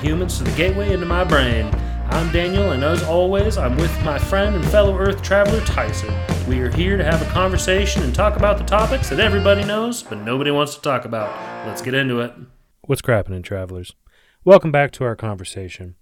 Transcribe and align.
humans, 0.00 0.38
to 0.38 0.44
the 0.44 0.56
gateway 0.56 0.92
into 0.92 1.06
my 1.06 1.24
brain. 1.24 1.70
I'm 2.06 2.32
Daniel, 2.32 2.72
and 2.72 2.82
as 2.82 3.02
always, 3.02 3.56
I'm 3.56 3.76
with 3.76 3.92
my 4.02 4.18
friend 4.18 4.56
and 4.56 4.64
fellow 4.66 4.96
Earth 4.96 5.22
traveler 5.22 5.60
Tyson. 5.60 6.12
We 6.48 6.60
are 6.60 6.70
here 6.70 6.96
to 6.96 7.04
have 7.04 7.22
a 7.22 7.30
conversation 7.30 8.02
and 8.02 8.14
talk 8.14 8.36
about 8.36 8.58
the 8.58 8.64
topics 8.64 9.10
that 9.10 9.20
everybody 9.20 9.62
knows, 9.64 10.02
but 10.02 10.18
nobody 10.18 10.50
wants 10.50 10.74
to 10.74 10.80
talk 10.80 11.04
about. 11.04 11.28
Let's 11.66 11.82
get 11.82 11.94
into 11.94 12.20
it. 12.20 12.32
What's 12.82 13.02
crapping, 13.02 13.44
travelers? 13.44 13.94
Welcome 14.44 14.72
back 14.72 14.90
to 14.92 15.04
our 15.04 15.14
conversation. 15.14 15.96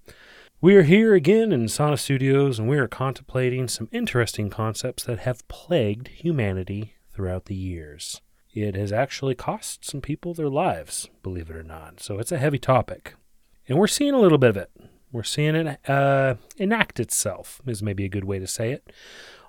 We 0.60 0.76
are 0.76 0.82
here 0.82 1.14
again 1.14 1.52
in 1.52 1.66
Sauna 1.66 1.98
Studios, 1.98 2.58
and 2.58 2.68
we 2.68 2.78
are 2.78 2.88
contemplating 2.88 3.68
some 3.68 3.88
interesting 3.92 4.48
concepts 4.48 5.04
that 5.04 5.20
have 5.20 5.46
plagued 5.48 6.08
humanity 6.08 6.94
throughout 7.12 7.46
the 7.46 7.54
years. 7.54 8.22
It 8.54 8.74
has 8.76 8.92
actually 8.92 9.34
cost 9.34 9.84
some 9.84 10.00
people 10.00 10.34
their 10.34 10.48
lives, 10.48 11.10
believe 11.22 11.50
it 11.50 11.56
or 11.56 11.62
not. 11.62 12.00
So 12.00 12.18
it's 12.18 12.32
a 12.32 12.38
heavy 12.38 12.58
topic. 12.58 13.14
And 13.68 13.78
we're 13.78 13.86
seeing 13.86 14.14
a 14.14 14.20
little 14.20 14.38
bit 14.38 14.50
of 14.50 14.56
it. 14.56 14.70
We're 15.12 15.22
seeing 15.22 15.54
it 15.54 15.88
uh, 15.88 16.34
enact 16.56 17.00
itself, 17.00 17.60
is 17.66 17.82
maybe 17.82 18.04
a 18.04 18.08
good 18.08 18.24
way 18.24 18.38
to 18.38 18.46
say 18.46 18.72
it, 18.72 18.92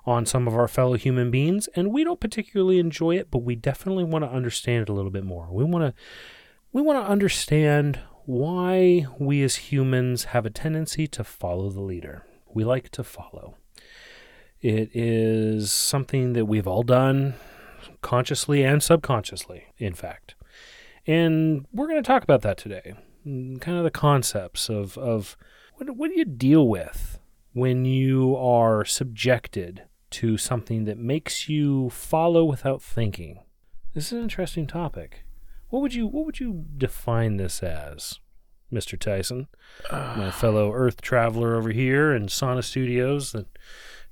on 0.06 0.24
some 0.24 0.46
of 0.46 0.54
our 0.54 0.68
fellow 0.68 0.94
human 0.94 1.30
beings. 1.30 1.68
And 1.74 1.92
we 1.92 2.04
don't 2.04 2.20
particularly 2.20 2.78
enjoy 2.78 3.16
it, 3.16 3.30
but 3.30 3.42
we 3.42 3.56
definitely 3.56 4.04
want 4.04 4.24
to 4.24 4.30
understand 4.30 4.82
it 4.82 4.88
a 4.88 4.92
little 4.92 5.10
bit 5.10 5.24
more. 5.24 5.48
We 5.50 5.64
want 5.64 5.84
to 5.84 5.94
we 6.72 6.82
want 6.82 7.04
to 7.04 7.10
understand 7.10 7.98
why 8.26 9.06
we 9.18 9.42
as 9.42 9.56
humans 9.56 10.24
have 10.24 10.46
a 10.46 10.50
tendency 10.50 11.08
to 11.08 11.24
follow 11.24 11.68
the 11.68 11.80
leader. 11.80 12.24
We 12.52 12.64
like 12.64 12.90
to 12.90 13.02
follow. 13.02 13.56
It 14.60 14.90
is 14.94 15.72
something 15.72 16.34
that 16.34 16.44
we've 16.44 16.66
all 16.66 16.82
done 16.82 17.34
consciously 18.02 18.62
and 18.62 18.82
subconsciously, 18.82 19.66
in 19.78 19.94
fact. 19.94 20.34
And 21.06 21.66
we're 21.72 21.88
going 21.88 22.02
to 22.02 22.06
talk 22.06 22.22
about 22.22 22.42
that 22.42 22.56
today. 22.56 22.94
Kind 23.24 23.78
of 23.78 23.84
the 23.84 23.90
concepts 23.90 24.68
of, 24.68 24.96
of 24.96 25.36
what, 25.76 25.96
what 25.96 26.10
do 26.10 26.18
you 26.18 26.24
deal 26.24 26.66
with 26.68 27.18
when 27.52 27.84
you 27.84 28.36
are 28.36 28.84
subjected 28.84 29.82
to 30.10 30.36
something 30.36 30.84
that 30.84 30.98
makes 30.98 31.48
you 31.48 31.90
follow 31.90 32.44
without 32.44 32.82
thinking? 32.82 33.40
This 33.94 34.06
is 34.06 34.12
an 34.12 34.22
interesting 34.22 34.66
topic. 34.66 35.24
What 35.68 35.82
would 35.82 35.94
you 35.94 36.06
what 36.06 36.26
would 36.26 36.40
you 36.40 36.64
define 36.76 37.36
this 37.36 37.62
as, 37.62 38.18
Mr. 38.72 38.98
Tyson? 38.98 39.46
My 39.90 40.26
ah. 40.26 40.30
fellow 40.30 40.72
Earth 40.72 41.00
traveler 41.00 41.56
over 41.56 41.70
here 41.70 42.12
in 42.14 42.26
Sauna 42.26 42.64
Studios 42.64 43.32
that 43.32 43.46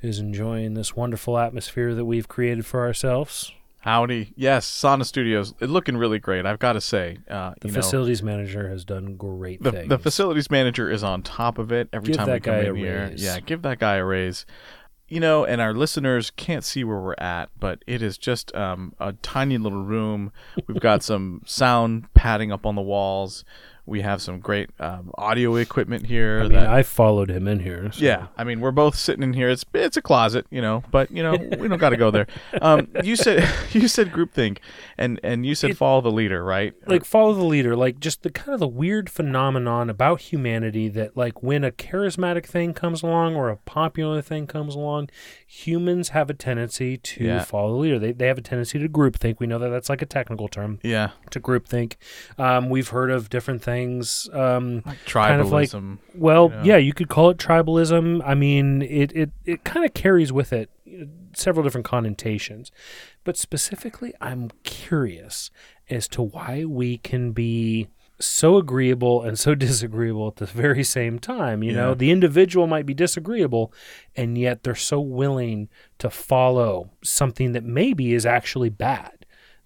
is 0.00 0.18
enjoying 0.18 0.74
this 0.74 0.94
wonderful 0.94 1.38
atmosphere 1.38 1.94
that 1.94 2.04
we've 2.04 2.28
created 2.28 2.64
for 2.64 2.80
ourselves. 2.80 3.52
Howdy. 3.80 4.32
Yes, 4.36 4.68
Sauna 4.68 5.04
Studios. 5.04 5.54
It's 5.60 5.70
looking 5.70 5.96
really 5.96 6.18
great, 6.18 6.44
I've 6.44 6.58
got 6.58 6.72
to 6.74 6.80
say. 6.80 7.18
Uh, 7.30 7.54
The 7.60 7.68
you 7.68 7.74
know, 7.74 7.80
facilities 7.80 8.22
manager 8.22 8.68
has 8.68 8.84
done 8.84 9.16
great 9.16 9.62
the, 9.62 9.70
things. 9.72 9.88
the 9.88 9.98
facilities 9.98 10.50
manager 10.50 10.90
is 10.90 11.04
on 11.04 11.22
top 11.22 11.58
of 11.58 11.70
it 11.70 11.88
every 11.92 12.08
Give 12.08 12.16
time 12.16 12.30
we 12.30 12.40
come 12.40 12.54
in 12.56 12.66
a 12.66 12.74
here. 12.76 13.08
raise. 13.10 13.22
Yeah, 13.22 13.38
give 13.40 13.62
that 13.62 13.78
guy 13.78 13.96
a 13.96 14.04
raise. 14.04 14.44
You 15.08 15.20
know, 15.20 15.44
and 15.44 15.60
our 15.60 15.72
listeners 15.72 16.30
can't 16.32 16.64
see 16.64 16.84
where 16.84 16.98
we're 17.00 17.14
at, 17.16 17.48
but 17.58 17.82
it 17.86 18.02
is 18.02 18.18
just 18.18 18.54
um, 18.54 18.94
a 19.00 19.14
tiny 19.14 19.56
little 19.56 19.82
room. 19.82 20.32
We've 20.66 20.80
got 20.80 21.02
some 21.04 21.42
sound 21.46 22.12
padding 22.14 22.52
up 22.52 22.66
on 22.66 22.74
the 22.74 22.82
walls. 22.82 23.42
We 23.88 24.02
have 24.02 24.20
some 24.22 24.38
great 24.40 24.70
um, 24.78 25.10
audio 25.16 25.56
equipment 25.56 26.06
here. 26.06 26.40
I 26.40 26.42
mean, 26.42 26.52
that- 26.52 26.68
I 26.68 26.82
followed 26.82 27.30
him 27.30 27.48
in 27.48 27.60
here. 27.60 27.90
so- 27.92 28.04
Yeah, 28.04 28.26
I 28.36 28.44
mean, 28.44 28.60
we're 28.60 28.70
both 28.70 28.94
sitting 28.96 29.22
in 29.22 29.32
here. 29.32 29.48
It's 29.48 29.64
it's 29.74 29.96
a 29.96 30.02
closet, 30.02 30.46
you 30.50 30.60
know, 30.60 30.82
but 30.90 31.10
you 31.10 31.22
know, 31.22 31.32
we 31.58 31.68
don't 31.68 31.78
got 31.78 31.90
to 31.90 31.96
go 31.96 32.10
there. 32.10 32.26
Um, 32.62 32.88
you 33.04 33.16
said 33.16 33.48
you 33.72 33.88
said 33.88 34.12
groupthink, 34.12 34.58
and 34.96 35.18
and 35.22 35.46
you 35.46 35.54
said 35.54 35.70
It- 35.70 35.76
follow 35.76 36.00
the 36.00 36.10
leader, 36.12 36.44
right? 36.44 36.74
like 36.86 37.04
follow 37.04 37.32
the 37.34 37.44
leader 37.44 37.74
like 37.76 37.98
just 38.00 38.22
the 38.22 38.30
kind 38.30 38.52
of 38.54 38.60
the 38.60 38.68
weird 38.68 39.08
phenomenon 39.10 39.88
about 39.90 40.20
humanity 40.20 40.88
that 40.88 41.16
like 41.16 41.42
when 41.42 41.64
a 41.64 41.70
charismatic 41.70 42.46
thing 42.46 42.74
comes 42.74 43.02
along 43.02 43.36
or 43.36 43.48
a 43.48 43.56
popular 43.56 44.20
thing 44.22 44.46
comes 44.46 44.74
along 44.74 45.08
humans 45.46 46.10
have 46.10 46.28
a 46.30 46.34
tendency 46.34 46.96
to 46.96 47.24
Yeah. 47.24 47.42
follow 47.44 47.72
the 47.72 47.78
leader 47.78 47.98
they, 47.98 48.12
they 48.12 48.26
have 48.26 48.38
a 48.38 48.42
tendency 48.42 48.78
to 48.78 48.88
groupthink 48.88 49.36
we 49.38 49.46
know 49.46 49.58
that 49.58 49.68
that's 49.70 49.88
like 49.88 50.02
a 50.02 50.06
technical 50.06 50.48
term 50.48 50.78
yeah, 50.82 51.10
to 51.30 51.40
groupthink 51.40 51.94
um, 52.38 52.68
we've 52.68 52.88
heard 52.88 53.10
of 53.10 53.28
different 53.30 53.62
things 53.62 53.77
um, 54.32 54.82
like 54.86 55.04
Kind 55.06 55.40
of 55.40 55.50
like- 55.52 55.68
tribalism. 55.70 55.98
well 56.14 56.50
Yeah. 56.50 56.64
yeah 56.64 56.76
you 56.76 56.92
could 56.92 57.08
call 57.08 57.30
it 57.30 57.38
tribalism 57.38 58.22
i 58.24 58.34
mean 58.34 58.82
it, 58.82 59.12
it, 59.14 59.30
it 59.44 59.64
kind 59.64 59.84
of 59.84 59.94
carries 59.94 60.32
with 60.32 60.52
it 60.52 60.70
several 61.34 61.62
different 61.64 61.84
connotations 61.86 62.70
but 63.24 63.36
specifically 63.36 64.12
i'm 64.20 64.50
curious 64.64 65.50
as 65.90 66.08
to 66.08 66.22
why 66.22 66.64
we 66.64 66.98
can 66.98 67.32
be 67.32 67.88
so 68.20 68.56
agreeable 68.56 69.22
and 69.22 69.38
so 69.38 69.54
disagreeable 69.66 70.26
at 70.28 70.36
the 70.36 70.46
very 70.46 70.82
same 70.82 71.18
time 71.18 71.62
you 71.62 71.72
know 71.72 71.94
the 71.94 72.10
individual 72.10 72.66
might 72.66 72.86
be 72.86 72.94
disagreeable 72.94 73.72
and 74.16 74.36
yet 74.36 74.62
they're 74.62 74.74
so 74.74 74.98
willing 75.00 75.68
to 75.98 76.10
follow 76.10 76.90
something 77.02 77.52
that 77.52 77.62
maybe 77.64 78.12
is 78.14 78.26
actually 78.26 78.70
bad 78.70 79.17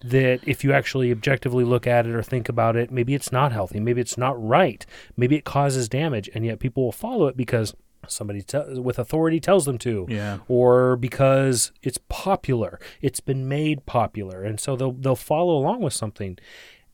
that 0.05 0.41
if 0.47 0.65
you 0.65 0.73
actually 0.73 1.11
objectively 1.11 1.65
look 1.65 1.87
at 1.87 2.07
it 2.07 2.15
or 2.15 2.23
think 2.23 2.49
about 2.49 2.77
it, 2.77 2.91
maybe 2.91 3.15
it's 3.15 3.33
not 3.33 3.53
healthy, 3.53 3.81
maybe 3.81 4.01
it's 4.01 4.19
not 4.19 4.41
right, 4.43 4.85
maybe 5.17 5.37
it 5.37 5.45
causes 5.45 5.89
damage, 5.89 6.29
and 6.35 6.45
yet 6.45 6.59
people 6.59 6.85
will 6.85 6.93
follow 6.93 7.27
it 7.27 7.37
because 7.37 7.75
somebody 8.09 8.43
te- 8.43 8.81
with 8.81 8.99
authority 8.99 9.39
tells 9.39 9.65
them 9.65 9.79
to, 9.79 10.07
Yeah, 10.09 10.39
or 10.49 10.97
because 10.97 11.71
it's 11.83 11.99
popular, 12.09 12.81
it's 13.01 13.21
been 13.21 13.49
made 13.49 13.87
popular, 13.87 14.43
and 14.43 14.59
so 14.59 14.75
they'll 14.77 14.93
they'll 14.93 15.15
follow 15.17 15.57
along 15.57 15.83
with 15.83 15.93
something, 15.93 16.39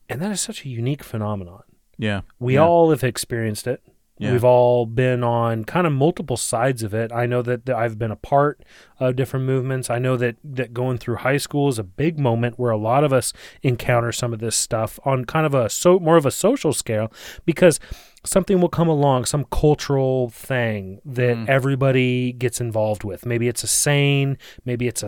and 0.07 0.21
that 0.21 0.31
is 0.31 0.41
such 0.41 0.65
a 0.65 0.69
unique 0.69 1.03
phenomenon. 1.03 1.63
yeah. 1.97 2.21
We 2.39 2.53
yeah. 2.55 2.61
all 2.61 2.89
have 2.91 3.03
experienced 3.03 3.65
it. 3.67 3.81
Yeah. 4.19 4.33
We've 4.33 4.43
all 4.43 4.85
been 4.85 5.23
on 5.23 5.63
kind 5.63 5.87
of 5.87 5.93
multiple 5.93 6.35
sides 6.37 6.83
of 6.83 6.93
it. 6.93 7.11
I 7.11 7.25
know 7.25 7.41
that, 7.41 7.65
that 7.65 7.75
I've 7.77 7.97
been 7.97 8.11
a 8.11 8.17
part 8.17 8.61
of 8.99 9.15
different 9.15 9.45
movements. 9.45 9.89
I 9.89 9.97
know 9.97 10.17
that, 10.17 10.35
that 10.43 10.73
going 10.73 10.97
through 10.97 11.15
high 11.17 11.37
school 11.37 11.69
is 11.69 11.79
a 11.79 11.83
big 11.85 12.19
moment 12.19 12.59
where 12.59 12.71
a 12.71 12.77
lot 12.77 13.05
of 13.05 13.13
us 13.13 13.31
encounter 13.63 14.11
some 14.11 14.33
of 14.33 14.39
this 14.39 14.57
stuff 14.57 14.99
on 15.05 15.23
kind 15.23 15.45
of 15.45 15.53
a 15.53 15.69
so 15.69 15.99
more 15.99 16.17
of 16.17 16.25
a 16.25 16.31
social 16.31 16.73
scale 16.73 17.11
because 17.45 17.79
something 18.25 18.59
will 18.59 18.67
come 18.67 18.89
along, 18.89 19.23
some 19.23 19.45
cultural 19.51 20.29
thing 20.31 20.99
that 21.05 21.37
Mm. 21.37 21.47
everybody 21.47 22.33
gets 22.33 22.59
involved 22.59 23.05
with. 23.05 23.25
Maybe 23.25 23.47
it's 23.47 23.63
a 23.63 23.67
saying, 23.67 24.37
maybe 24.65 24.89
it's 24.89 25.01
a, 25.01 25.07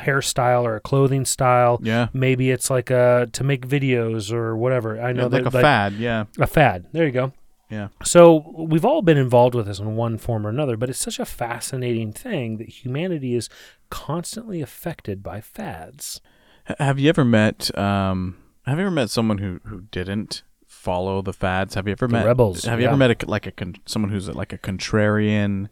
hairstyle 0.06 0.62
or 0.62 0.76
a 0.76 0.80
clothing 0.80 1.24
style. 1.24 1.80
yeah. 1.82 2.06
Maybe 2.12 2.52
it's 2.52 2.70
like 2.70 2.90
a 2.90 3.28
to 3.32 3.42
make 3.42 3.66
videos 3.66 4.32
or 4.32 4.56
whatever. 4.56 5.00
I 5.00 5.12
know 5.12 5.22
Yeah, 5.22 5.38
like 5.38 5.42
that 5.50 5.54
a 5.58 5.60
fad. 5.60 5.92
Yeah, 5.94 6.24
a 6.38 6.46
fad. 6.46 6.86
There 6.92 7.04
you 7.04 7.10
go. 7.10 7.32
Yeah. 7.70 7.88
So 8.02 8.52
we've 8.56 8.84
all 8.84 9.02
been 9.02 9.16
involved 9.18 9.54
with 9.54 9.66
this 9.66 9.78
in 9.78 9.96
one 9.96 10.18
form 10.18 10.46
or 10.46 10.50
another, 10.50 10.76
but 10.76 10.90
it's 10.90 10.98
such 10.98 11.18
a 11.18 11.24
fascinating 11.24 12.12
thing 12.12 12.58
that 12.58 12.68
humanity 12.68 13.34
is 13.34 13.48
constantly 13.90 14.60
affected 14.60 15.22
by 15.22 15.40
fads. 15.40 16.20
Have 16.78 16.98
you 16.98 17.08
ever 17.08 17.24
met 17.24 17.76
um 17.76 18.36
Have 18.66 18.78
you 18.78 18.86
ever 18.86 18.94
met 18.94 19.10
someone 19.10 19.38
who 19.38 19.60
who 19.64 19.82
didn't 19.90 20.42
follow 20.66 21.22
the 21.22 21.32
fads? 21.32 21.74
Have 21.74 21.86
you 21.86 21.92
ever 21.92 22.06
The 22.06 22.12
met 22.12 22.26
rebels, 22.26 22.64
Have 22.64 22.78
you 22.78 22.84
yeah. 22.84 22.90
ever 22.90 22.96
met 22.96 23.22
a, 23.22 23.30
like 23.30 23.46
a 23.46 23.52
con- 23.52 23.76
someone 23.86 24.10
who's 24.10 24.28
like 24.28 24.52
a 24.52 24.58
contrarian, 24.58 25.68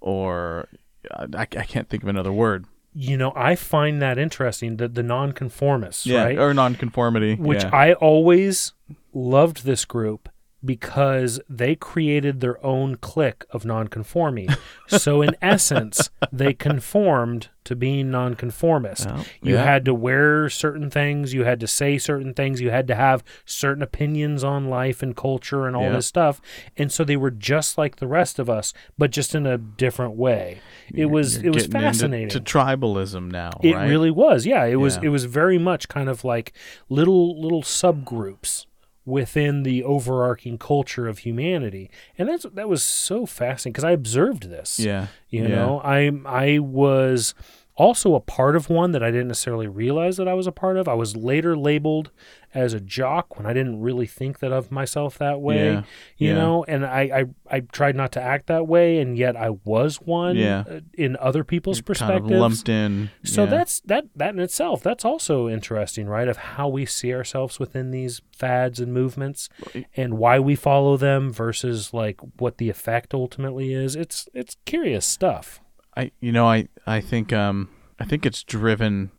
or 0.00 0.68
I, 1.12 1.42
I 1.42 1.46
can't 1.46 1.88
think 1.88 2.02
of 2.02 2.08
another 2.08 2.32
word. 2.32 2.66
You 2.92 3.16
know, 3.16 3.32
I 3.36 3.54
find 3.54 4.02
that 4.02 4.18
interesting, 4.18 4.76
the, 4.76 4.88
the 4.88 5.02
nonconformists, 5.04 6.08
right? 6.08 6.36
or 6.36 6.52
nonconformity. 6.52 7.36
Which 7.36 7.62
yeah. 7.62 7.70
I 7.72 7.92
always 7.94 8.72
loved 9.14 9.64
this 9.64 9.84
group 9.84 10.28
because 10.64 11.40
they 11.48 11.74
created 11.74 12.40
their 12.40 12.64
own 12.64 12.96
clique 12.96 13.44
of 13.50 13.64
nonconforming. 13.64 14.48
so 14.86 15.22
in 15.22 15.34
essence, 15.42 16.10
they 16.30 16.52
conformed 16.52 17.48
to 17.64 17.76
being 17.76 18.10
nonconformist. 18.10 19.06
Well, 19.06 19.24
You 19.42 19.54
yeah. 19.54 19.64
had 19.64 19.84
to 19.84 19.94
wear 19.94 20.48
certain 20.50 20.90
things, 20.90 21.32
you 21.34 21.44
had 21.44 21.60
to 21.60 21.66
say 21.66 21.98
certain 21.98 22.34
things, 22.34 22.60
you 22.60 22.70
had 22.70 22.86
to 22.88 22.94
have 22.94 23.22
certain 23.44 23.82
opinions 23.82 24.42
on 24.42 24.68
life 24.68 25.02
and 25.02 25.16
culture 25.16 25.66
and 25.66 25.76
all 25.76 25.84
Yeah. 25.84 25.92
this 25.96 26.06
stuff. 26.06 26.40
And 26.76 26.90
so 26.90 27.04
they 27.04 27.16
were 27.16 27.30
just 27.30 27.78
like 27.78 27.96
the 27.96 28.06
rest 28.08 28.38
of 28.38 28.50
us, 28.50 28.72
but 28.98 29.10
just 29.10 29.34
in 29.34 29.46
a 29.46 29.56
different 29.58 30.14
way. 30.16 30.60
It 30.92 31.06
was 31.06 31.36
you're 31.38 31.52
it 31.52 31.54
was 31.54 31.64
into- 31.66 31.78
fascinating. 31.78 32.28
to 32.30 32.40
tribalism 32.40 33.30
now. 33.30 33.52
It 33.62 33.74
right? 33.74 33.88
really 33.88 34.10
was. 34.10 34.46
Yeah, 34.46 34.64
it 34.64 34.76
was 34.76 34.96
Yeah. 34.96 35.02
it 35.04 35.08
was 35.08 35.24
very 35.26 35.58
much 35.58 35.88
kind 35.88 36.08
of 36.08 36.24
like 36.24 36.52
little 36.88 37.40
little 37.40 37.62
subgroups 37.62 38.66
within 39.04 39.62
the 39.62 39.82
overarching 39.82 40.58
culture 40.58 41.08
of 41.08 41.18
humanity. 41.18 41.90
And 42.18 42.28
that's 42.28 42.44
that 42.44 42.68
was 42.68 42.84
so 42.84 43.26
fascinating 43.26 43.72
because 43.72 43.84
I 43.84 43.92
observed 43.92 44.50
this. 44.50 44.78
Yeah. 44.78 45.06
You 45.28 45.42
yeah. 45.42 45.48
know, 45.48 45.80
I 45.84 46.10
I 46.26 46.58
was 46.58 47.34
also 47.76 48.14
a 48.14 48.20
part 48.20 48.56
of 48.56 48.68
one 48.68 48.92
that 48.92 49.02
I 49.02 49.10
didn't 49.10 49.28
necessarily 49.28 49.66
realize 49.66 50.18
that 50.18 50.28
I 50.28 50.34
was 50.34 50.46
a 50.46 50.52
part 50.52 50.76
of. 50.76 50.86
I 50.86 50.94
was 50.94 51.16
later 51.16 51.56
labeled 51.56 52.10
as 52.52 52.74
a 52.74 52.80
jock 52.80 53.36
when 53.36 53.46
I 53.46 53.52
didn't 53.52 53.80
really 53.80 54.06
think 54.06 54.40
that 54.40 54.50
of 54.52 54.70
myself 54.72 55.16
that 55.18 55.40
way, 55.40 55.72
Yeah, 55.72 55.82
you 56.16 56.28
yeah. 56.30 56.34
know, 56.34 56.64
and 56.66 56.84
I, 56.84 57.24
I, 57.50 57.56
I 57.56 57.60
tried 57.60 57.94
not 57.94 58.10
to 58.12 58.20
act 58.20 58.46
that 58.48 58.66
way, 58.66 58.98
and 58.98 59.16
yet 59.16 59.36
I 59.36 59.50
was 59.64 59.96
one 60.00 60.36
Yeah. 60.36 60.64
uh, 60.68 60.80
in 60.94 61.16
other 61.20 61.44
people's 61.44 61.78
kind 61.78 61.86
perspectives. 61.86 62.30
of 62.32 62.38
lumped 62.38 62.68
in. 62.68 63.10
So 63.22 63.44
yeah. 63.44 63.50
that's 63.50 63.80
that 63.82 64.06
that 64.16 64.34
in 64.34 64.40
itself 64.40 64.82
that's 64.82 65.04
also 65.04 65.48
interesting, 65.48 66.06
right? 66.08 66.26
Of 66.28 66.36
how 66.38 66.68
we 66.68 66.86
see 66.86 67.14
ourselves 67.14 67.58
within 67.60 67.90
these 67.92 68.20
fads 68.32 68.80
and 68.80 68.92
movements 68.92 69.48
and 69.96 70.18
why 70.18 70.38
we 70.40 70.56
follow 70.56 70.96
them 70.96 71.32
versus 71.32 71.92
like 71.94 72.18
what 72.38 72.58
the 72.58 72.68
effect 72.70 73.14
ultimately 73.14 73.72
is. 73.72 73.94
It's 73.94 74.28
it's 74.34 74.56
curious 74.66 75.06
stuff. 75.06 75.60
I 75.96 76.10
you 76.20 76.32
know 76.32 76.48
I 76.48 76.68
I 76.86 77.00
think 77.00 77.32
um 77.32 77.68
I 77.98 78.04
think 78.04 78.24
it's 78.26 78.42
driven 78.42 79.10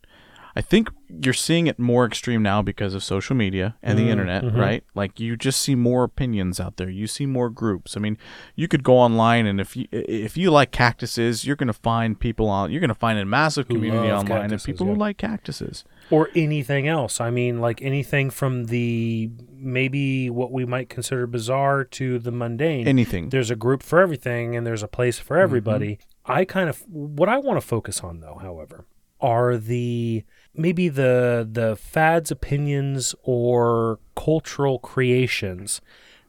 I 0.54 0.60
think 0.60 0.90
you're 1.08 1.34
seeing 1.34 1.66
it 1.66 1.78
more 1.78 2.04
extreme 2.04 2.42
now 2.42 2.62
because 2.62 2.94
of 2.94 3.02
social 3.02 3.34
media 3.34 3.76
and 3.82 3.98
the 3.98 4.04
Mm, 4.04 4.10
internet, 4.10 4.44
mhm. 4.44 4.56
right? 4.56 4.84
Like 4.94 5.18
you 5.18 5.36
just 5.36 5.60
see 5.62 5.74
more 5.74 6.04
opinions 6.04 6.60
out 6.60 6.76
there. 6.76 6.90
You 6.90 7.06
see 7.06 7.26
more 7.26 7.48
groups. 7.50 7.96
I 7.96 8.00
mean, 8.00 8.18
you 8.54 8.68
could 8.68 8.82
go 8.82 8.98
online 8.98 9.46
and 9.46 9.60
if 9.60 9.76
you 9.76 9.86
if 9.92 10.36
you 10.36 10.50
like 10.50 10.70
cactuses, 10.70 11.44
you're 11.46 11.56
going 11.56 11.68
to 11.68 11.72
find 11.72 12.18
people 12.18 12.48
on 12.48 12.70
you're 12.70 12.80
going 12.80 12.88
to 12.88 12.94
find 12.94 13.18
a 13.18 13.24
massive 13.24 13.68
community 13.68 14.10
online 14.10 14.52
of 14.52 14.64
people 14.64 14.86
yeah. 14.86 14.92
who 14.92 14.98
like 14.98 15.16
cactuses. 15.18 15.84
Or 16.10 16.28
anything 16.34 16.86
else. 16.88 17.20
I 17.20 17.30
mean, 17.30 17.60
like 17.60 17.80
anything 17.80 18.28
from 18.30 18.64
the 18.66 19.30
maybe 19.56 20.28
what 20.28 20.52
we 20.52 20.64
might 20.66 20.88
consider 20.88 21.26
bizarre 21.26 21.84
to 21.84 22.18
the 22.18 22.30
mundane. 22.32 22.86
Anything. 22.86 23.28
there's 23.30 23.50
a 23.50 23.56
group 23.56 23.82
for 23.82 24.00
everything 24.00 24.56
and 24.56 24.66
there's 24.66 24.82
a 24.82 24.88
place 24.88 25.18
for 25.18 25.38
everybody. 25.38 25.98
I 26.26 26.44
kind 26.44 26.68
of 26.68 26.82
what 26.88 27.28
I 27.28 27.38
want 27.38 27.60
to 27.60 27.66
focus 27.66 28.00
on 28.00 28.20
though, 28.20 28.38
however, 28.40 28.84
are 29.20 29.56
the 29.56 30.24
maybe 30.54 30.88
the 30.88 31.48
the 31.50 31.76
fads, 31.76 32.30
opinions 32.30 33.14
or 33.22 33.98
cultural 34.16 34.78
creations 34.78 35.80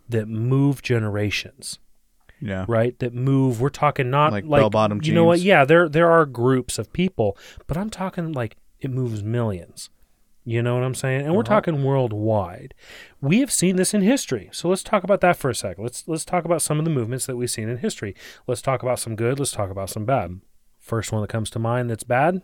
that 0.10 0.28
move 0.28 0.82
generations, 0.82 1.80
yeah. 2.42 2.66
right? 2.68 2.98
That 3.00 3.14
move 3.14 3.62
we're 3.62 3.70
talking 3.70 4.10
not 4.10 4.32
Like 4.32 4.46
like, 4.46 4.62
bell-bottom 4.62 5.00
You 5.04 5.14
know 5.14 5.26
what? 5.26 5.40
Yeah, 5.40 5.66
there 5.66 5.88
there 5.90 6.10
are 6.10 6.26
groups 6.26 6.78
of 6.78 6.92
people, 6.94 7.38
but 7.68 7.78
I'm 7.78 7.90
talking 7.90 8.32
like 8.32 8.58
it 8.80 8.92
moves 8.92 9.24
millions. 9.24 9.90
You 10.46 10.62
know 10.62 10.76
what 10.76 10.84
I'm 10.84 10.94
saying? 10.94 11.22
And 11.22 11.36
we're 11.36 11.40
Uh-huh. 11.44 11.56
talking 11.62 11.84
worldwide. 11.86 12.74
We 13.22 13.40
have 13.40 13.50
seen 13.50 13.78
this 13.78 13.94
in 13.94 14.02
history. 14.02 14.50
So 14.52 14.68
let's 14.68 14.84
talk 14.84 15.06
about 15.06 15.22
that 15.22 15.38
for 15.38 15.50
a 15.50 15.56
second. 15.56 15.84
Let's 15.86 16.06
let's 16.06 16.26
talk 16.26 16.44
about 16.44 16.62
some 16.62 16.80
of 16.80 16.86
the 16.86 16.92
movements 16.92 17.26
that 17.28 17.38
we've 17.38 17.50
seen 17.50 17.70
in 17.70 17.78
history. 17.78 18.14
Let's 18.46 18.62
talk 18.62 18.84
about 18.84 19.00
some 19.00 19.16
good, 19.16 19.40
let's 19.40 19.54
talk 19.54 19.70
about 19.70 19.90
some 19.90 20.04
bad. 20.04 20.42
First 20.80 21.14
one 21.14 21.22
that 21.22 21.30
comes 21.30 21.50
to 21.52 21.60
mind 21.60 21.90
that's 21.90 22.04
bad, 22.04 22.42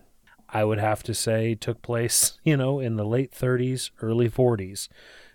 I 0.54 0.63
would 0.63 0.80
have 0.80 1.04
to 1.04 1.13
say 1.13 1.56
took 1.56 1.81
place, 1.81 2.40
you 2.44 2.57
know, 2.57 2.80
in 2.80 2.96
the 2.96 3.06
late 3.06 3.31
30s, 3.31 3.92
early 4.01 4.30
40s 4.30 4.88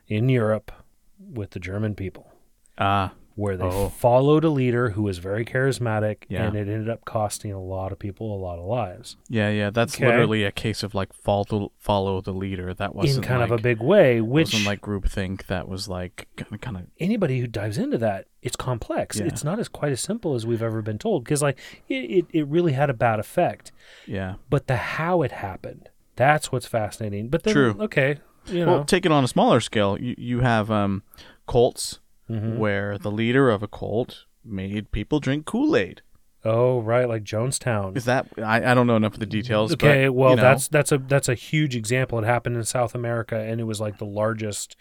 in 0.07 0.29
Europe 0.29 0.73
with 1.19 1.51
the 1.51 1.61
German 1.61 1.95
people. 1.95 2.33
Ah, 2.79 3.13
where 3.37 3.57
they 3.57 3.65
Oh. 3.65 3.89
followed 3.89 4.45
a 4.45 4.49
leader 4.51 4.91
who 4.91 5.03
was 5.03 5.19
very 5.19 5.45
charismatic 5.45 6.19
Yeah. 6.29 6.45
and 6.47 6.57
it 6.57 6.69
ended 6.69 6.89
up 6.89 7.05
costing 7.05 7.53
a 7.53 7.61
lot 7.61 7.91
of 7.91 7.99
people 7.99 8.33
a 8.35 8.39
lot 8.39 8.59
of 8.61 8.65
lives. 8.65 9.17
yeah, 9.29 9.51
yeah. 9.51 9.71
That's 9.71 9.97
Okay. 9.97 10.07
literally 10.07 10.45
a 10.45 10.53
case 10.53 10.83
of 10.85 10.95
like 10.95 11.13
follow 11.13 11.73
follow 11.79 12.21
the 12.21 12.33
leader. 12.33 12.73
That 12.73 12.95
wasn't 12.95 13.25
in 13.25 13.29
kind 13.29 13.41
like, 13.41 13.51
of 13.51 13.59
a 13.59 13.63
big 13.63 13.81
way, 13.81 14.21
which 14.21 14.53
wasn't 14.53 14.67
like 14.67 14.81
groupthink. 14.81 15.47
That 15.47 15.69
was 15.69 15.89
like 15.89 16.29
kind 16.61 16.77
of 16.77 16.83
anybody 17.01 17.41
who 17.41 17.47
dives 17.49 17.77
into 17.77 17.99
that, 17.99 18.27
it's 18.43 18.57
complex. 18.57 19.19
Yeah. 19.19 19.27
It's 19.27 19.43
not 19.43 19.59
as 19.59 19.69
quite 19.69 19.93
as 19.93 20.01
simple 20.01 20.35
as 20.35 20.47
we've 20.47 20.63
ever 20.63 20.81
been 20.81 20.99
told 20.99 21.25
because 21.25 21.43
like 21.43 21.59
it, 21.89 21.95
it, 21.95 22.27
it 22.33 22.47
really 22.47 22.73
had 22.73 22.89
a 22.89 22.95
bad 22.95 23.19
effect. 23.19 23.73
yeah. 24.07 24.35
But 24.49 24.69
the 24.69 24.77
how 24.77 25.23
it 25.23 25.33
happened, 25.33 25.89
that's 26.15 26.53
what's 26.53 26.67
fascinating. 26.67 27.31
But 27.31 27.43
then 27.43 27.53
True. 27.55 27.77
okay, 27.81 28.19
you 28.47 28.65
Well, 28.65 28.85
take 28.85 29.05
it 29.05 29.11
on 29.11 29.25
a 29.25 29.29
smaller 29.29 29.59
scale. 29.61 29.99
You 30.01 30.15
you 30.17 30.41
have 30.41 30.71
um, 30.71 31.03
cults 31.49 31.99
Mhm. 32.31 32.56
where 32.56 32.99
the 32.99 33.11
leader 33.11 33.50
of 33.50 33.62
a 33.62 33.69
cult 33.69 34.25
made 34.44 34.91
people 34.93 35.21
drink 35.21 35.44
Kool 35.47 35.76
Aid. 35.76 36.03
Oh, 36.44 36.81
right, 36.81 37.09
like 37.09 37.25
Jonestown. 37.25 37.97
Is 37.97 38.05
that 38.05 38.29
I, 38.38 38.71
I 38.71 38.75
don't 38.75 38.87
know 38.87 38.97
enough 38.97 39.15
of 39.15 39.21
the 39.21 39.26
details. 39.26 39.73
Okay, 39.73 40.06
but, 40.06 40.12
well 40.12 40.31
you 40.31 40.37
know, 40.37 40.43
that's 40.43 40.69
that's 40.69 40.93
a 40.93 40.99
that's 40.99 41.29
a 41.29 41.35
huge 41.35 41.75
example. 41.75 42.19
It 42.19 42.26
happened 42.26 42.56
in 42.56 42.65
South 42.65 42.94
America, 42.94 43.37
and 43.38 43.61
it 43.61 43.65
was 43.65 43.81
like 43.81 43.97
the 43.97 44.05
largest, 44.05 44.76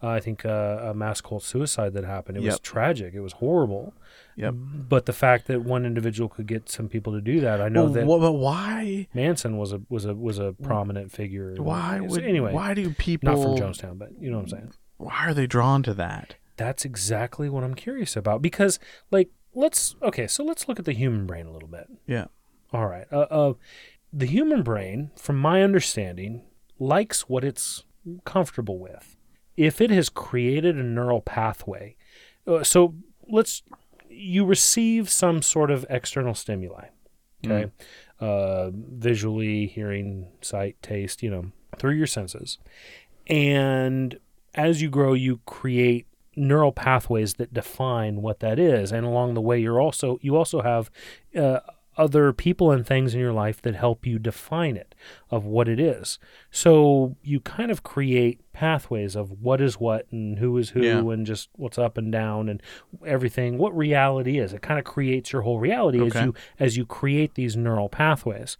uh, 0.00 0.08
I 0.10 0.20
think, 0.20 0.44
uh, 0.44 0.78
a 0.82 0.94
mass 0.94 1.20
cult 1.20 1.42
suicide 1.42 1.92
that 1.94 2.04
happened. 2.04 2.38
It 2.38 2.44
was 2.44 2.60
tragic. 2.60 3.14
It 3.14 3.20
was 3.20 3.32
horrible. 3.34 3.94
Yep. 4.36 4.54
But 4.88 5.06
the 5.06 5.12
fact 5.12 5.48
that 5.48 5.64
one 5.64 5.84
individual 5.84 6.28
could 6.28 6.46
get 6.46 6.68
some 6.68 6.88
people 6.88 7.12
to 7.14 7.20
do 7.20 7.40
that, 7.40 7.60
I 7.60 7.68
know 7.68 7.86
well, 7.86 7.92
that 7.94 8.06
but 8.06 8.32
why? 8.34 9.08
Manson 9.12 9.56
was 9.56 9.72
a 9.72 9.80
was 9.88 10.04
a 10.04 10.14
was 10.14 10.38
a 10.38 10.52
prominent 10.62 11.10
figure. 11.10 11.56
Why 11.58 11.98
So 11.98 12.04
would 12.04 12.22
anyway? 12.22 12.52
Why 12.52 12.74
do 12.74 12.90
people? 12.90 13.32
Not 13.32 13.42
from 13.42 13.56
Jonestown, 13.56 13.98
but 13.98 14.10
you 14.20 14.30
know 14.30 14.36
what 14.36 14.44
I'm 14.44 14.50
saying. 14.50 14.72
Why 14.98 15.26
are 15.26 15.34
they 15.34 15.48
drawn 15.48 15.82
to 15.82 15.94
that? 15.94 16.36
That's 16.58 16.84
exactly 16.84 17.48
what 17.48 17.64
I'm 17.64 17.74
curious 17.74 18.16
about 18.16 18.42
because, 18.42 18.78
like, 19.10 19.30
let's 19.54 19.96
okay, 20.02 20.26
so 20.26 20.44
let's 20.44 20.68
look 20.68 20.78
at 20.78 20.84
the 20.84 20.92
human 20.92 21.26
brain 21.26 21.46
a 21.46 21.52
little 21.52 21.68
bit. 21.68 21.88
Yeah. 22.06 22.26
All 22.72 22.86
right. 22.86 23.06
Uh, 23.10 23.26
uh, 23.30 23.52
the 24.12 24.26
human 24.26 24.62
brain, 24.62 25.10
from 25.16 25.38
my 25.38 25.62
understanding, 25.62 26.42
likes 26.78 27.28
what 27.28 27.44
it's 27.44 27.84
comfortable 28.24 28.78
with. 28.78 29.16
If 29.56 29.80
it 29.80 29.90
has 29.90 30.08
created 30.08 30.76
a 30.76 30.82
neural 30.82 31.20
pathway, 31.20 31.96
uh, 32.46 32.64
so 32.64 32.94
let's 33.28 33.62
you 34.10 34.44
receive 34.44 35.08
some 35.10 35.42
sort 35.42 35.70
of 35.70 35.86
external 35.88 36.34
stimuli, 36.34 36.88
okay, 37.46 37.70
uh, 38.20 38.70
visually, 38.74 39.66
hearing, 39.66 40.26
sight, 40.40 40.76
taste, 40.82 41.22
you 41.22 41.30
know, 41.30 41.52
through 41.78 41.94
your 41.94 42.06
senses, 42.06 42.58
and 43.28 44.18
as 44.54 44.82
you 44.82 44.88
grow, 44.90 45.12
you 45.12 45.40
create 45.46 46.06
neural 46.38 46.72
pathways 46.72 47.34
that 47.34 47.52
define 47.52 48.22
what 48.22 48.40
that 48.40 48.58
is, 48.58 48.92
and 48.92 49.04
along 49.04 49.34
the 49.34 49.40
way, 49.42 49.58
you're 49.58 49.80
also 49.80 50.18
you 50.22 50.36
also 50.36 50.62
have 50.62 50.90
uh, 51.36 51.60
other 51.96 52.32
people 52.32 52.70
and 52.70 52.86
things 52.86 53.12
in 53.12 53.18
your 53.18 53.32
life 53.32 53.60
that 53.62 53.74
help 53.74 54.06
you 54.06 54.20
define 54.20 54.76
it 54.76 54.94
of 55.30 55.44
what 55.44 55.68
it 55.68 55.80
is. 55.80 56.20
So 56.52 57.16
you 57.22 57.40
kind 57.40 57.72
of 57.72 57.82
create 57.82 58.40
pathways 58.52 59.16
of 59.16 59.32
what 59.42 59.60
is 59.60 59.80
what 59.80 60.06
and 60.12 60.38
who 60.38 60.56
is 60.58 60.70
who 60.70 60.82
Yeah. 60.82 61.00
and 61.12 61.26
just 61.26 61.48
what's 61.56 61.76
up 61.76 61.98
and 61.98 62.12
down 62.12 62.48
and 62.48 62.62
everything 63.04 63.58
what 63.58 63.76
reality 63.76 64.38
is. 64.38 64.52
It 64.52 64.62
kind 64.62 64.78
of 64.78 64.84
creates 64.84 65.32
your 65.32 65.42
whole 65.42 65.58
reality 65.58 65.98
as 66.06 66.14
you 66.26 66.34
as 66.60 66.76
you 66.76 66.86
create 66.86 67.34
these 67.34 67.56
neural 67.56 67.88
pathways. 67.88 68.56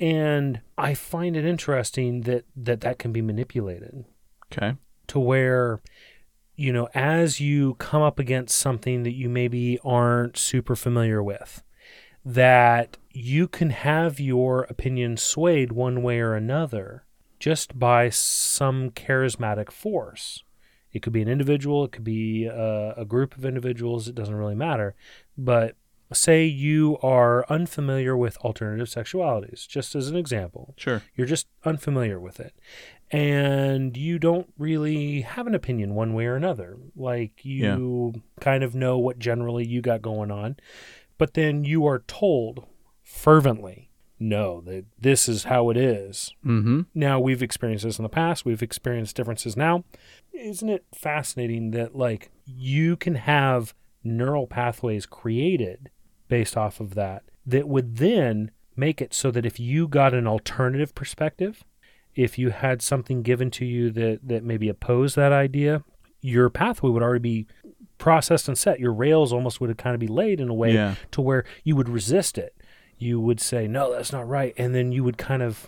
And 0.00 0.60
I 0.76 0.94
find 0.94 1.36
it 1.36 1.44
interesting 1.44 2.20
that 2.22 2.44
that, 2.56 2.80
that 2.82 2.98
can 3.00 3.12
be 3.12 3.22
manipulated 3.22 4.04
Okay. 4.52 4.76
to 5.08 5.18
where 5.18 5.80
you 6.58 6.72
know 6.72 6.88
as 6.92 7.40
you 7.40 7.74
come 7.74 8.02
up 8.02 8.18
against 8.18 8.58
something 8.58 9.04
that 9.04 9.14
you 9.14 9.28
maybe 9.28 9.78
aren't 9.84 10.36
super 10.36 10.76
familiar 10.76 11.22
with 11.22 11.62
that 12.24 12.98
you 13.10 13.48
can 13.48 13.70
have 13.70 14.20
your 14.20 14.64
opinion 14.64 15.16
swayed 15.16 15.72
one 15.72 16.02
way 16.02 16.20
or 16.20 16.34
another 16.34 17.04
just 17.38 17.78
by 17.78 18.10
some 18.10 18.90
charismatic 18.90 19.70
force. 19.70 20.42
It 20.92 21.02
could 21.02 21.12
be 21.12 21.22
an 21.22 21.28
individual 21.28 21.84
it 21.84 21.92
could 21.92 22.04
be 22.04 22.44
a, 22.46 22.94
a 22.96 23.04
group 23.04 23.36
of 23.36 23.44
individuals 23.44 24.08
it 24.08 24.14
doesn't 24.14 24.34
really 24.34 24.54
matter. 24.54 24.94
But 25.36 25.76
say 26.12 26.44
you 26.44 26.96
are 27.02 27.44
unfamiliar 27.50 28.16
with 28.16 28.36
alternative 28.38 28.88
sexualities 28.88 29.66
just 29.68 29.94
as 29.94 30.08
an 30.08 30.16
example 30.16 30.74
Sure. 30.76 31.02
you're 31.14 31.26
just 31.26 31.46
unfamiliar 31.64 32.18
with 32.18 32.40
it. 32.40 32.54
And 33.10 33.96
you 33.96 34.18
don't 34.18 34.52
really 34.58 35.22
have 35.22 35.46
an 35.46 35.54
opinion 35.54 35.94
one 35.94 36.12
way 36.14 36.26
or 36.26 36.36
another. 36.36 36.76
Like 36.94 37.44
you 37.44 38.22
kind 38.40 38.62
of 38.62 38.74
know 38.74 38.98
what 38.98 39.18
generally 39.18 39.66
you 39.66 39.80
got 39.80 40.02
going 40.02 40.30
on, 40.30 40.56
but 41.16 41.34
then 41.34 41.64
you 41.64 41.86
are 41.86 42.00
told 42.00 42.66
fervently, 43.02 43.90
no, 44.20 44.60
that 44.62 44.84
this 44.98 45.28
is 45.28 45.44
how 45.44 45.70
it 45.70 45.76
is. 45.76 46.34
Mm-hmm. 46.44 46.82
Now, 46.94 47.20
we've 47.20 47.42
experienced 47.42 47.84
this 47.84 47.98
in 47.98 48.02
the 48.02 48.08
past, 48.08 48.44
we've 48.44 48.62
experienced 48.62 49.16
differences 49.16 49.56
now. 49.56 49.84
Isn't 50.32 50.68
it 50.68 50.84
fascinating 50.94 51.70
that, 51.70 51.94
like, 51.96 52.30
you 52.44 52.96
can 52.96 53.14
have 53.14 53.74
neural 54.04 54.46
pathways 54.46 55.06
created 55.06 55.90
based 56.28 56.56
off 56.56 56.80
of 56.80 56.94
that 56.94 57.22
that 57.46 57.68
would 57.68 57.96
then 57.96 58.50
make 58.76 59.00
it 59.00 59.12
so 59.14 59.30
that 59.30 59.44
if 59.46 59.58
you 59.58 59.88
got 59.88 60.14
an 60.14 60.26
alternative 60.26 60.94
perspective, 60.94 61.64
if 62.14 62.38
you 62.38 62.50
had 62.50 62.82
something 62.82 63.22
given 63.22 63.50
to 63.50 63.64
you 63.64 63.90
that, 63.90 64.20
that 64.22 64.44
maybe 64.44 64.68
opposed 64.68 65.16
that 65.16 65.32
idea, 65.32 65.82
your 66.20 66.50
pathway 66.50 66.90
would 66.90 67.02
already 67.02 67.20
be 67.44 67.46
processed 67.96 68.48
and 68.48 68.56
set. 68.58 68.78
Your 68.80 68.92
rails 68.92 69.32
almost 69.32 69.60
would 69.60 69.76
kind 69.78 69.94
of 69.94 70.00
be 70.00 70.06
laid 70.06 70.40
in 70.40 70.48
a 70.48 70.54
way 70.54 70.72
Yeah. 70.74 70.94
to 71.12 71.20
where 71.20 71.44
you 71.64 71.74
would 71.76 71.88
resist 71.88 72.38
it. 72.38 72.54
You 72.98 73.20
would 73.20 73.40
say, 73.40 73.66
no, 73.68 73.92
that's 73.92 74.12
not 74.12 74.28
right. 74.28 74.54
And 74.56 74.74
then 74.74 74.92
you 74.92 75.04
would 75.04 75.18
kind 75.18 75.42
of 75.42 75.66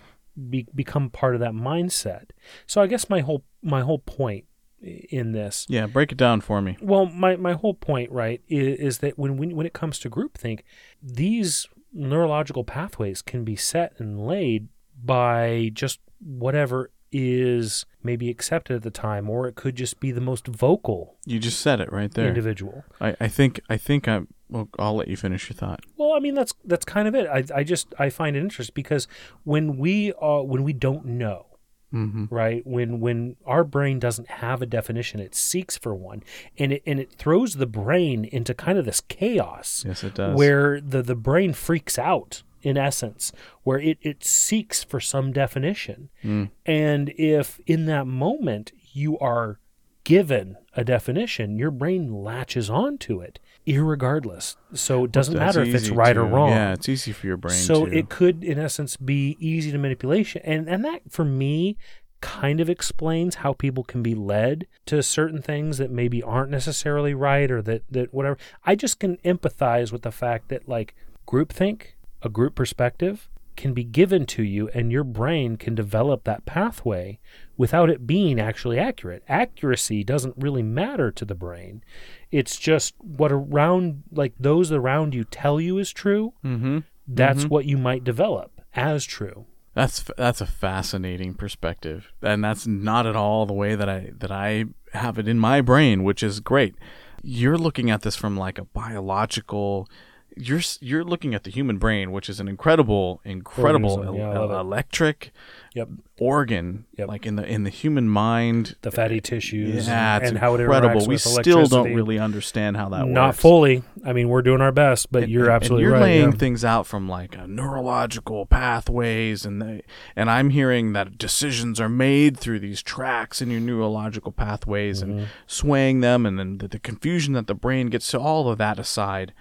be, 0.48 0.66
become 0.74 1.10
part 1.10 1.34
of 1.34 1.40
that 1.40 1.52
mindset. 1.52 2.30
So 2.66 2.80
I 2.80 2.86
guess 2.86 3.08
my 3.08 3.20
whole, 3.20 3.44
my 3.62 3.80
whole 3.82 3.98
point 4.00 4.44
in 4.82 5.32
this 5.32 5.66
Yeah. 5.68 5.86
Break 5.86 6.12
it 6.12 6.18
down 6.18 6.40
for 6.40 6.62
me. 6.62 6.76
well, 6.80 7.06
my, 7.06 7.36
my 7.36 7.52
whole 7.52 7.74
point, 7.74 8.10
right, 8.10 8.40
is, 8.48 8.78
is 8.78 8.98
that 8.98 9.18
when, 9.18 9.36
when 9.36 9.54
when 9.56 9.66
it 9.66 9.72
comes 9.72 9.98
to 10.00 10.10
groupthink, 10.10 10.60
these 11.02 11.66
neurological 11.92 12.64
pathways 12.64 13.20
can 13.22 13.44
be 13.44 13.56
set 13.56 13.92
and 13.98 14.26
laid 14.26 14.68
by 15.02 15.70
just 15.74 16.00
whatever 16.20 16.90
is 17.12 17.84
maybe 18.02 18.30
accepted 18.30 18.76
at 18.76 18.82
the 18.82 18.90
time, 18.90 19.28
or 19.28 19.48
it 19.48 19.56
could 19.56 19.74
just 19.74 19.98
be 19.98 20.12
the 20.12 20.20
most 20.20 20.46
vocal 20.46 21.16
You 21.26 21.38
just 21.40 21.60
said 21.60 21.80
it 21.80 21.92
right 21.92 22.12
there. 22.12 22.28
individual. 22.28 22.84
I, 23.00 23.16
I 23.20 23.28
think 23.28 23.60
I 23.68 23.76
think 23.76 24.06
I'm. 24.08 24.28
Well, 24.48 24.68
I'll 24.78 24.94
let 24.96 25.06
you 25.08 25.16
finish 25.16 25.48
your 25.48 25.56
thought. 25.56 25.80
Well, 25.96 26.12
I 26.12 26.20
mean 26.20 26.34
that's 26.34 26.54
that's 26.64 26.84
kind 26.84 27.06
of 27.08 27.14
it. 27.14 27.26
I, 27.28 27.44
I 27.54 27.64
just 27.64 27.92
I 27.98 28.10
find 28.10 28.36
it 28.36 28.40
interesting 28.40 28.72
because 28.74 29.06
when 29.44 29.76
we 29.76 30.12
uh, 30.20 30.42
when 30.42 30.62
we 30.62 30.72
don't 30.72 31.04
know, 31.04 31.46
Mm-hmm. 31.92 32.26
right? 32.30 32.64
When 32.66 33.00
when 33.00 33.36
our 33.44 33.64
brain 33.64 33.98
doesn't 33.98 34.28
have 34.28 34.62
a 34.62 34.66
definition, 34.66 35.18
it 35.20 35.34
seeks 35.34 35.76
for 35.76 35.94
one, 35.94 36.22
and 36.58 36.72
it 36.72 36.82
and 36.86 37.00
it 37.00 37.12
throws 37.12 37.54
the 37.56 37.66
brain 37.66 38.24
into 38.24 38.54
kind 38.54 38.78
of 38.78 38.84
this 38.84 39.00
chaos 39.00 39.84
Yes, 39.86 40.04
it 40.04 40.14
does. 40.14 40.36
where 40.36 40.80
the 40.80 41.02
the 41.02 41.16
brain 41.16 41.52
freaks 41.52 41.98
out 41.98 42.42
in 42.62 42.76
essence, 42.76 43.32
where 43.64 43.78
it 43.80 43.98
it 44.02 44.22
seeks 44.24 44.84
for 44.84 45.00
some 45.00 45.32
definition, 45.32 46.10
Mm. 46.22 46.50
and 46.66 47.08
if 47.18 47.58
in 47.66 47.86
that 47.86 48.06
moment 48.06 48.70
you 48.92 49.18
are 49.18 49.58
given 50.04 50.56
a 50.74 50.84
definition, 50.84 51.56
your 51.58 51.70
brain 51.70 52.12
latches 52.12 52.70
onto 52.70 53.20
it, 53.20 53.38
irregardless. 53.66 54.56
So 54.74 55.04
it 55.04 55.12
doesn't 55.12 55.34
That's 55.34 55.56
matter 55.56 55.68
if 55.68 55.74
it's 55.74 55.90
right 55.90 56.16
or 56.16 56.24
wrong. 56.24 56.50
Yeah, 56.50 56.72
it's 56.72 56.88
easy 56.88 57.12
for 57.12 57.26
your 57.26 57.36
brain. 57.36 57.58
So 57.58 57.86
to, 57.86 57.96
it 57.96 58.08
could, 58.08 58.44
in 58.44 58.58
essence, 58.58 58.96
be 58.96 59.36
easy 59.38 59.70
to 59.72 59.78
manipulation, 59.78 60.42
and 60.44 60.68
and 60.68 60.84
that 60.84 61.02
for 61.08 61.24
me 61.24 61.76
kind 62.20 62.60
of 62.60 62.68
explains 62.68 63.36
how 63.36 63.54
people 63.54 63.82
can 63.82 64.02
be 64.02 64.14
led 64.14 64.66
to 64.84 65.02
certain 65.02 65.40
things 65.40 65.78
that 65.78 65.90
maybe 65.90 66.22
aren't 66.22 66.50
necessarily 66.50 67.14
right 67.14 67.50
or 67.50 67.62
that 67.62 67.82
that 67.90 68.12
whatever. 68.12 68.36
I 68.64 68.74
just 68.74 68.98
can 68.98 69.16
empathize 69.18 69.92
with 69.92 70.02
the 70.02 70.12
fact 70.12 70.48
that 70.48 70.68
like 70.68 70.94
groupthink, 71.26 71.94
a 72.22 72.28
group 72.28 72.54
perspective 72.54 73.28
can 73.56 73.74
be 73.74 73.84
given 73.84 74.26
to 74.26 74.42
you 74.42 74.68
and 74.74 74.90
your 74.90 75.04
brain 75.04 75.56
can 75.56 75.74
develop 75.74 76.24
that 76.24 76.46
pathway 76.46 77.18
without 77.56 77.90
it 77.90 78.06
being 78.06 78.40
actually 78.40 78.78
accurate. 78.78 79.22
Accuracy 79.28 80.02
doesn't 80.04 80.34
really 80.38 80.62
matter 80.62 81.10
to 81.10 81.24
the 81.24 81.34
brain. 81.34 81.82
It's 82.30 82.58
just 82.58 82.94
what 82.98 83.32
around 83.32 84.04
like 84.12 84.34
those 84.38 84.72
around 84.72 85.14
you 85.14 85.24
tell 85.24 85.60
you 85.60 85.78
is 85.78 85.90
true 85.92 86.32
Mm-hmm. 86.44 86.78
that's 87.06 87.44
what 87.44 87.64
you 87.64 87.76
might 87.76 88.04
develop 88.04 88.60
as 88.74 89.04
true. 89.04 89.46
That's 89.74 90.02
that's 90.16 90.40
a 90.40 90.46
fascinating 90.46 91.34
perspective, 91.34 92.12
and 92.22 92.42
that's 92.42 92.66
not 92.66 93.06
at 93.06 93.14
all 93.14 93.46
the 93.46 93.52
way 93.54 93.76
that 93.76 93.88
I 93.88 94.10
that 94.18 94.32
I 94.32 94.64
have 94.94 95.16
it 95.16 95.28
in 95.28 95.38
my 95.38 95.60
brain, 95.60 96.02
which 96.02 96.22
is 96.24 96.40
great. 96.40 96.74
You're 97.22 97.56
looking 97.58 97.88
at 97.88 98.02
this 98.02 98.16
from 98.16 98.36
like 98.36 98.58
a 98.58 98.64
biological. 98.64 99.88
You're 100.36 100.60
you're 100.80 101.04
looking 101.04 101.34
at 101.34 101.44
the 101.44 101.50
human 101.50 101.78
brain, 101.78 102.12
which 102.12 102.28
is 102.28 102.40
an 102.40 102.48
incredible, 102.48 103.20
incredible 103.24 104.14
yeah, 104.16 104.34
el- 104.34 104.58
electric 104.60 105.32
Yep. 105.72 105.88
organ, 106.18 106.84
Yep. 106.98 107.08
like 107.08 107.26
in 107.26 107.36
the 107.36 107.46
in 107.46 107.62
the 107.62 107.70
human 107.70 108.08
mind. 108.08 108.74
The 108.82 108.90
fatty 108.90 109.20
tissues 109.20 109.86
Yeah, 109.86 110.16
and, 110.16 110.24
and 110.26 110.38
how 110.38 110.54
it 110.56 110.60
incredible. 110.60 111.06
We 111.06 111.16
still 111.16 111.66
don't 111.66 111.94
really 111.94 112.18
understand 112.18 112.76
how 112.76 112.88
that 112.88 113.06
Not 113.06 113.28
works. 113.28 113.40
fully. 113.40 113.82
I 114.04 114.12
mean, 114.12 114.28
we're 114.28 114.42
doing 114.42 114.60
our 114.60 114.72
best, 114.72 115.12
but 115.12 115.24
And- 115.24 115.32
you're 115.32 115.44
and- 115.44 115.52
absolutely 115.54 115.84
and 115.84 115.90
you're 115.90 116.00
right. 116.00 116.06
laying 116.06 116.32
yeah. 116.32 116.38
things 116.38 116.64
out 116.64 116.86
from 116.86 117.08
like 117.08 117.36
a 117.36 117.46
neurological 117.46 118.46
pathways 118.46 119.44
and 119.44 119.60
the, 119.62 119.82
and 120.16 120.30
I'm 120.30 120.50
hearing 120.50 120.92
that 120.94 121.18
decisions 121.18 121.80
are 121.80 121.88
made 121.88 122.36
through 122.36 122.60
these 122.60 122.82
tracks 122.82 123.40
in 123.42 123.50
your 123.50 123.60
neurological 123.60 124.32
pathways 124.32 125.02
Mm-hmm. 125.02 125.18
and 125.18 125.28
swaying 125.46 126.00
them 126.00 126.26
and 126.26 126.38
then 126.38 126.58
the, 126.58 126.68
the 126.68 126.78
confusion 126.78 127.34
that 127.34 127.46
the 127.46 127.54
brain 127.54 127.88
gets 127.88 128.08
to 128.10 128.18
all 128.18 128.48
of 128.48 128.58
that 128.58 128.78
aside 128.78 129.32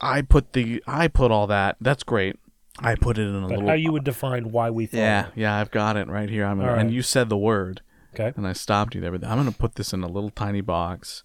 I 0.00 0.22
put 0.22 0.52
the 0.52 0.82
I 0.86 1.08
put 1.08 1.30
all 1.30 1.46
that 1.48 1.76
that's 1.80 2.02
great 2.02 2.36
I 2.78 2.94
put 2.94 3.18
it 3.18 3.22
in 3.28 3.34
a 3.36 3.40
but 3.42 3.50
little 3.50 3.68
how 3.68 3.74
you 3.74 3.92
would 3.92 4.04
define 4.04 4.50
why 4.52 4.70
we 4.70 4.86
thought 4.86 4.98
yeah 4.98 5.26
yeah 5.34 5.56
I've 5.56 5.70
got 5.70 5.96
it 5.96 6.08
right 6.08 6.28
here 6.30 6.44
I'm 6.46 6.58
gonna, 6.58 6.72
right. 6.72 6.80
and 6.80 6.90
you 6.92 7.02
said 7.02 7.28
the 7.28 7.36
word 7.36 7.82
Okay. 8.14 8.32
and 8.36 8.44
I 8.46 8.52
stopped 8.54 8.94
you 8.96 9.00
there. 9.00 9.12
But 9.12 9.24
I'm 9.24 9.38
going 9.38 9.52
to 9.52 9.56
put 9.56 9.76
this 9.76 9.92
in 9.92 10.02
a 10.02 10.08
little 10.08 10.30
tiny 10.30 10.60
box, 10.62 11.22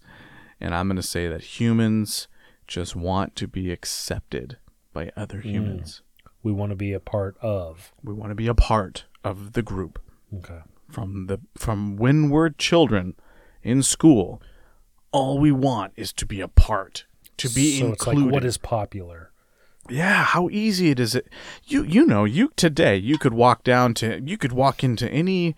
and 0.60 0.72
I'm 0.72 0.86
going 0.86 0.94
to 0.94 1.02
say 1.02 1.26
that 1.26 1.58
humans 1.58 2.28
just 2.68 2.94
want 2.94 3.34
to 3.36 3.48
be 3.48 3.72
accepted 3.72 4.58
by 4.92 5.10
other 5.16 5.38
Mm. 5.38 5.44
humans. 5.50 6.02
We 6.44 6.52
want 6.52 6.70
to 6.70 6.76
be 6.76 6.92
a 6.92 7.00
part 7.00 7.36
of. 7.42 7.92
We 8.04 8.12
want 8.14 8.30
to 8.30 8.36
be 8.36 8.46
a 8.46 8.54
part 8.54 9.04
of 9.24 9.54
the 9.54 9.62
group 9.62 9.98
Okay. 10.32 10.60
from 10.88 11.26
the 11.26 11.40
from 11.56 11.96
when 11.96 12.30
we're 12.30 12.50
children 12.50 13.14
in 13.64 13.82
school. 13.82 14.40
All 15.10 15.40
we 15.40 15.50
want 15.50 15.92
is 15.96 16.12
to 16.12 16.24
be 16.24 16.40
a 16.40 16.46
part, 16.46 17.06
to 17.38 17.48
be 17.48 17.78
so 17.78 17.92
it's 17.92 18.04
included. 18.06 18.24
like 18.24 18.32
what 18.32 18.44
is 18.44 18.58
popular. 18.58 19.30
Yeah, 19.88 20.24
how 20.24 20.48
easy 20.50 20.90
it 20.90 20.98
is 20.98 21.14
it 21.14 21.28
you 21.64 21.84
you 21.84 22.04
know, 22.06 22.24
you 22.24 22.50
today 22.56 22.96
you 22.96 23.18
could 23.18 23.34
walk 23.34 23.62
down 23.64 23.94
to 23.94 24.20
you 24.24 24.36
could 24.36 24.52
walk 24.52 24.82
into 24.82 25.08
any 25.10 25.54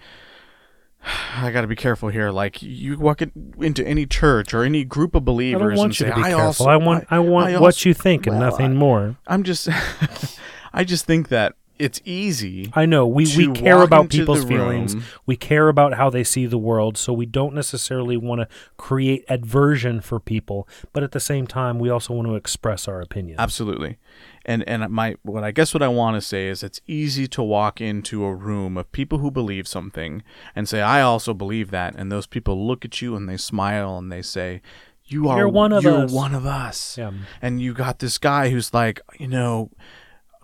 I 1.37 1.51
got 1.53 1.63
to 1.63 1.67
be 1.67 1.77
careful 1.77 2.09
here. 2.09 2.31
Like 2.31 2.61
you 2.63 2.99
walk 2.99 3.23
in, 3.23 3.55
into 3.59 3.87
any 3.87 4.05
church 4.07 4.53
or 4.53 4.65
any 4.65 4.85
group 4.85 5.15
of 5.15 5.23
I 5.23 5.25
believers 5.25 5.61
don't 5.61 5.71
and 5.71 5.79
want 5.79 6.01
you 6.01 6.07
say, 6.07 6.11
to 6.11 6.17
be 6.17 6.23
"I 6.23 6.29
careful. 6.31 6.45
also 6.47 6.69
I 6.69 6.77
want 6.77 7.07
I, 7.11 7.19
want 7.21 7.55
I 7.55 7.59
what 7.61 7.85
you 7.85 7.95
think 7.95 8.27
and 8.27 8.39
Well, 8.39 8.51
nothing 8.51 8.73
I- 8.73 8.75
more. 8.75 9.17
I'm 9.27 9.43
just 9.45 9.69
I 10.73 10.85
just 10.85 11.07
think 11.07 11.29
that 11.29 11.55
it's 11.79 12.01
easy. 12.05 12.71
I 12.75 12.87
know 12.87 13.07
we, 13.07 13.25
we 13.37 13.53
care 13.53 13.83
about 13.83 14.11
people's 14.11 14.45
feelings. 14.45 14.95
room- 14.95 15.05
We 15.27 15.37
care 15.37 15.69
about 15.69 15.95
how 15.95 16.11
they 16.11 16.25
see 16.25 16.47
the 16.47 16.59
world, 16.59 16.97
so 16.99 17.13
we 17.13 17.27
don't 17.27 17.55
necessarily 17.55 18.17
want 18.17 18.41
to 18.41 18.49
create 18.77 19.25
aversion 19.29 20.01
for 20.01 20.19
people, 20.21 20.69
but 20.93 21.03
at 21.03 21.13
the 21.13 21.21
same 21.21 21.47
time, 21.47 21.79
we 21.79 21.89
also 21.91 22.15
want 22.15 22.27
to 22.29 22.35
express 22.35 22.89
our 22.89 23.01
opinions. 23.01 23.39
Absolutely. 23.39 23.99
And 24.45 24.67
and 24.69 24.89
my 24.91 25.17
what 25.23 25.45
I 25.45 25.51
guess 25.51 25.75
what 25.75 25.83
I 25.83 25.89
want 25.89 26.17
to 26.17 26.21
say 26.23 26.49
is 26.49 26.63
it's 26.63 26.81
easy 26.87 27.27
to 27.29 27.43
walk 27.43 27.81
into 27.81 28.25
a 28.25 28.35
room 28.35 28.79
of 28.79 28.91
people 28.93 29.19
who 29.19 29.31
believe 29.31 29.69
something 29.69 30.23
and 30.57 30.67
say 30.67 30.81
I 30.81 31.03
also 31.03 31.35
believe 31.35 31.71
that 31.71 31.95
and 31.97 32.11
those 32.11 32.27
people 32.27 32.67
look 32.67 32.85
at 32.85 33.03
you 33.03 33.15
and 33.15 33.29
they 33.29 33.37
smile 33.37 33.99
and 33.99 34.11
they 34.11 34.23
say 34.23 34.63
you 35.05 35.29
are 35.29 35.39
You're 35.39 35.49
one 35.49 35.73
of 35.73 35.83
you're 35.85 36.05
us." 36.05 36.13
one 36.13 36.35
of 36.35 36.47
us. 36.47 36.97
Yeah. 36.97 37.13
And 37.43 37.61
you 37.61 37.75
got 37.75 37.99
this 37.99 38.17
guy 38.17 38.49
who's 38.49 38.73
like, 38.73 39.01
you 39.19 39.29
know, 39.29 39.71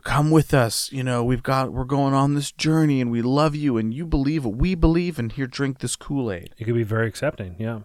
come 0.05 0.31
with 0.31 0.55
us, 0.55 0.93
you 0.93 1.03
know, 1.03 1.25
we've 1.25 1.43
got 1.43 1.73
we're 1.73 1.85
going 1.85 2.15
on 2.15 2.35
this 2.35 2.53
journey 2.53 3.01
and 3.01 3.11
we 3.11 3.23
love 3.23 3.57
you 3.57 3.77
and 3.77 3.93
you 3.93 4.07
believe 4.07 4.45
what 4.45 4.57
we 4.57 4.75
believe 4.75 5.19
and 5.19 5.33
here 5.33 5.47
drink 5.47 5.79
this 5.79 5.97
Kool-Aid. 5.97 6.55
It 6.59 6.65
could 6.65 6.75
be 6.75 6.85
very 6.85 7.09
accepting. 7.09 7.57
Yeah. 7.59 7.81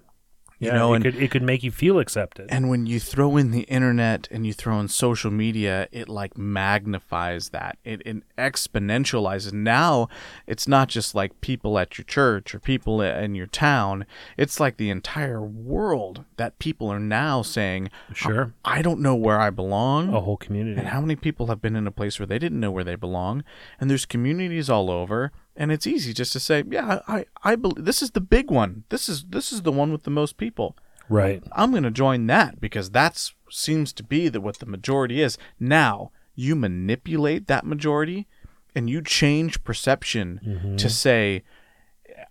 You 0.60 0.68
Yeah, 0.68 0.76
know, 0.76 0.92
it 0.94 0.96
and- 0.98 1.04
could 1.06 1.16
it 1.16 1.32
could 1.32 1.42
make 1.44 1.64
you 1.64 1.72
feel 1.72 2.00
accepted. 2.00 2.48
And 2.50 2.70
when 2.70 2.86
you 2.86 3.00
throw 3.00 3.38
in 3.38 3.52
the 3.52 3.62
internet 3.62 4.28
and 4.30 4.46
you 4.46 4.52
throw 4.54 4.78
in 4.80 4.90
social 4.90 5.32
media, 5.32 5.88
it 5.92 6.10
like 6.10 6.38
magnifies 6.38 7.50
that. 7.50 7.78
It, 7.86 8.02
it 8.06 8.24
exponentializes. 8.38 9.54
Now, 9.54 10.08
it's 10.48 10.68
not 10.68 10.88
just 10.90 11.16
like 11.16 11.40
people 11.42 11.78
at 11.80 11.98
your 11.98 12.06
church 12.06 12.54
or 12.54 12.60
people 12.60 13.02
in 13.02 13.36
your 13.36 13.48
town. 13.48 14.06
It's 14.38 14.60
like 14.60 14.78
the 14.78 14.90
entire 14.90 15.42
world 15.42 16.26
that 16.38 16.60
people 16.60 16.90
are 16.92 17.00
now 17.00 17.42
saying, 17.42 17.90
oh, 18.10 18.14
Sure. 18.14 18.54
I 18.66 18.82
don't 18.82 19.00
know 19.00 19.16
where 19.16 19.40
I 19.40 19.50
belong. 19.50 20.14
A 20.14 20.22
whole 20.22 20.38
community. 20.38 20.78
And 20.80 20.90
how 20.90 21.02
many 21.02 21.16
people 21.16 21.48
have 21.48 21.62
been 21.62 21.76
in 21.76 21.88
a 21.88 21.92
place 21.92 22.20
where 22.20 22.28
they 22.28 22.40
didn't 22.40 22.60
know 22.60 22.72
where 22.72 22.84
they 22.84 22.96
belong? 22.96 23.44
And 23.80 23.90
there's 23.90 24.06
communities 24.06 24.70
all 24.70 24.90
over, 24.90 25.32
and 25.60 25.72
it's 25.72 25.86
easy 25.86 26.14
just 26.14 26.32
to 26.34 26.40
say, 26.40 26.64
"Yeah, 26.68 27.02
I, 27.08 27.26
I 27.44 27.56
believe 27.56 27.86
this 27.86 28.02
is 28.02 28.12
the 28.12 28.22
big 28.22 28.50
one. 28.50 28.86
This 28.90 29.08
is 29.08 29.26
this 29.26 29.52
is 29.54 29.62
the 29.62 29.72
one 29.72 29.92
with 29.92 30.04
the 30.04 30.10
most 30.22 30.38
people. 30.38 30.76
Right. 31.10 31.44
I'm 31.52 31.72
going 31.72 31.84
to 31.84 31.92
join 31.92 32.26
that 32.28 32.60
because 32.62 32.90
that's 32.92 33.34
seems 33.52 33.92
to 33.94 34.04
be 34.04 34.30
the, 34.30 34.40
what 34.42 34.60
the 34.60 34.66
majority 34.66 35.22
is. 35.22 35.38
Now 35.60 36.12
you 36.36 36.56
manipulate 36.56 37.48
that 37.48 37.66
majority, 37.66 38.28
and 38.76 38.90
you 38.90 39.02
change 39.02 39.64
perception 39.64 40.40
Mm-hmm. 40.44 40.76
to 40.78 40.90
say." 40.90 41.44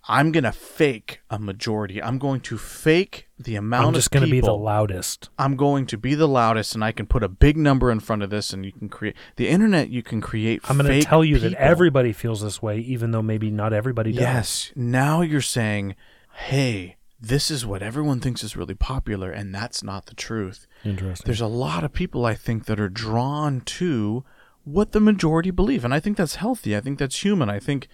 I'm 0.07 0.31
gonna 0.31 0.51
fake 0.51 1.21
a 1.29 1.37
majority. 1.37 2.01
I'm 2.01 2.17
going 2.17 2.41
to 2.41 2.57
fake 2.57 3.27
the 3.37 3.55
amount 3.55 3.87
I'm 3.87 3.93
just 3.93 4.11
going 4.11 4.25
to 4.25 4.31
be 4.31 4.41
the 4.41 4.53
loudest. 4.53 5.29
I'm 5.39 5.55
going 5.55 5.85
to 5.87 5.97
be 5.97 6.13
the 6.13 6.27
loudest, 6.27 6.75
and 6.75 6.83
I 6.83 6.91
can 6.91 7.05
put 7.07 7.23
a 7.23 7.29
big 7.29 7.55
number 7.55 7.89
in 7.89 8.01
front 8.01 8.21
of 8.21 8.29
this, 8.29 8.51
and 8.51 8.65
you 8.65 8.73
can 8.73 8.89
create 8.89 9.15
the 9.37 9.47
internet. 9.47 9.89
You 9.89 10.03
can 10.03 10.19
create. 10.19 10.61
I'm 10.69 10.77
going 10.77 10.91
to 10.91 11.01
tell 11.01 11.23
you 11.23 11.39
that 11.39 11.53
everybody 11.53 12.11
feels 12.11 12.41
this 12.41 12.61
way, 12.61 12.79
even 12.79 13.11
though 13.11 13.21
maybe 13.21 13.49
not 13.49 13.71
everybody 13.71 14.11
does. 14.11 14.21
Yes. 14.21 14.71
Now 14.75 15.21
you're 15.21 15.41
saying, 15.41 15.95
"Hey, 16.33 16.97
this 17.19 17.49
is 17.49 17.65
what 17.65 17.81
everyone 17.81 18.19
thinks 18.19 18.43
is 18.43 18.57
really 18.57 18.75
popular, 18.75 19.31
and 19.31 19.55
that's 19.55 19.83
not 19.83 20.07
the 20.07 20.15
truth." 20.15 20.67
Interesting. 20.83 21.25
There's 21.25 21.41
a 21.41 21.47
lot 21.47 21.83
of 21.83 21.93
people 21.93 22.25
I 22.25 22.33
think 22.33 22.65
that 22.65 22.79
are 22.79 22.89
drawn 22.89 23.61
to 23.61 24.25
what 24.65 24.91
the 24.91 24.99
majority 24.99 25.51
believe, 25.51 25.85
and 25.85 25.93
I 25.93 26.01
think 26.01 26.17
that's 26.17 26.35
healthy. 26.35 26.75
I 26.75 26.81
think 26.81 26.99
that's 26.99 27.23
human. 27.23 27.49
I 27.49 27.59
think. 27.59 27.87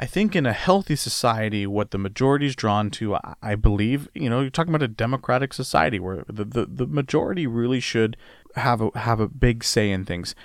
I 0.00 0.06
think 0.06 0.36
in 0.36 0.46
a 0.46 0.52
healthy 0.52 0.94
society, 0.94 1.66
what 1.66 1.90
the 1.90 1.98
majority 1.98 2.46
is 2.46 2.54
drawn 2.54 2.88
to, 2.92 3.16
I, 3.42 3.56
believe, 3.56 4.08
you 4.14 4.30
know, 4.30 4.40
you're 4.42 4.50
talking 4.50 4.72
about 4.72 4.84
a 4.84 4.88
democratic 4.88 5.52
society 5.52 5.98
where 5.98 6.24
the, 6.28 6.44
the, 6.44 6.66
the 6.66 6.86
majority 6.86 7.48
really 7.48 7.80
should 7.80 8.16
have 8.54 8.80
a 8.80 8.90
have 8.98 9.18
a 9.18 9.26
big 9.26 9.64
say 9.64 9.90
in 9.90 10.04
things. 10.04 10.36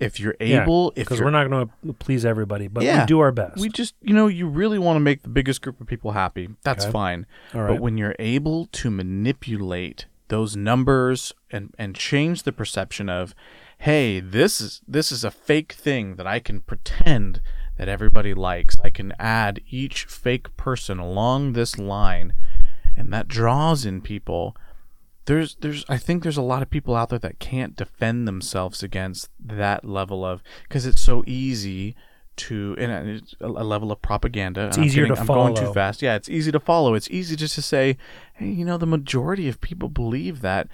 If 0.00 0.18
you're 0.20 0.34
able, 0.40 0.90
if 0.90 1.06
because 1.06 1.20
we're 1.22 1.30
not 1.30 1.48
going 1.48 1.70
to 1.86 1.92
please 1.94 2.26
everybody, 2.26 2.66
but 2.68 2.82
Yeah. 2.84 3.00
we 3.02 3.06
do 3.06 3.20
our 3.20 3.32
best. 3.32 3.58
we 3.58 3.68
just, 3.70 3.94
you 4.02 4.12
know, 4.12 4.26
you 4.26 4.46
really 4.46 4.78
want 4.78 4.96
to 4.96 5.00
make 5.00 5.22
the 5.22 5.30
biggest 5.30 5.62
group 5.62 5.80
of 5.80 5.86
people 5.86 6.12
happy. 6.12 6.50
That's 6.64 6.84
Okay. 6.84 6.92
fine. 6.92 7.26
All 7.54 7.66
But 7.66 7.80
when 7.80 7.96
you're 7.96 8.16
able 8.18 8.66
to 8.72 8.90
manipulate 8.90 10.06
those 10.28 10.56
numbers 10.56 11.32
and 11.52 11.72
and 11.78 11.94
change 11.94 12.42
the 12.42 12.50
perception 12.52 13.08
of 13.08 13.32
hey 13.78 14.18
this 14.18 14.60
is 14.60 14.80
this 14.88 15.12
is 15.12 15.22
a 15.22 15.30
fake 15.30 15.72
thing 15.72 16.16
that 16.16 16.26
i 16.26 16.40
can 16.40 16.58
pretend 16.58 17.40
that 17.76 17.88
everybody 17.88 18.34
likes 18.34 18.78
i 18.84 18.90
can 18.90 19.12
add 19.18 19.60
each 19.70 20.04
fake 20.04 20.56
person 20.56 20.98
along 20.98 21.52
this 21.52 21.78
line 21.78 22.32
and 22.96 23.12
that 23.12 23.28
draws 23.28 23.84
in 23.84 24.00
people 24.00 24.56
there's 25.26 25.56
there's 25.56 25.84
I 25.88 25.96
think 25.98 26.22
there's 26.22 26.36
a 26.36 26.42
lot 26.42 26.62
of 26.62 26.70
people 26.70 26.94
out 26.94 27.08
there 27.08 27.18
that 27.18 27.40
can't 27.40 27.74
defend 27.74 28.28
themselves 28.28 28.84
against 28.84 29.28
that 29.44 29.84
level 29.84 30.24
of 30.24 30.40
because 30.62 30.86
it's 30.86 31.02
so 31.02 31.24
easy 31.26 31.96
to 32.36 32.76
and 32.78 33.22
a, 33.40 33.44
a 33.46 33.64
level 33.64 33.90
of 33.90 34.00
propaganda. 34.02 34.68
It's 34.68 34.78
easier 34.78 35.02
to 35.08 35.14
getting- 35.14 35.22
I'm 35.22 35.26
going 35.26 35.54
too 35.56 35.72
fast. 35.74 36.00
Yeah, 36.00 36.14
it's 36.14 36.28
easy 36.28 36.52
to 36.52 36.60
follow. 36.60 36.94
It's 36.94 37.10
easy 37.10 37.34
just 37.34 37.56
to 37.56 37.62
say, 37.62 37.96
hey, 38.34 38.46
you 38.50 38.64
know, 38.64 38.78
the 38.78 38.86
majority 38.86 39.48
of 39.48 39.60
people 39.60 39.88
believe 39.88 40.42
that 40.42 40.68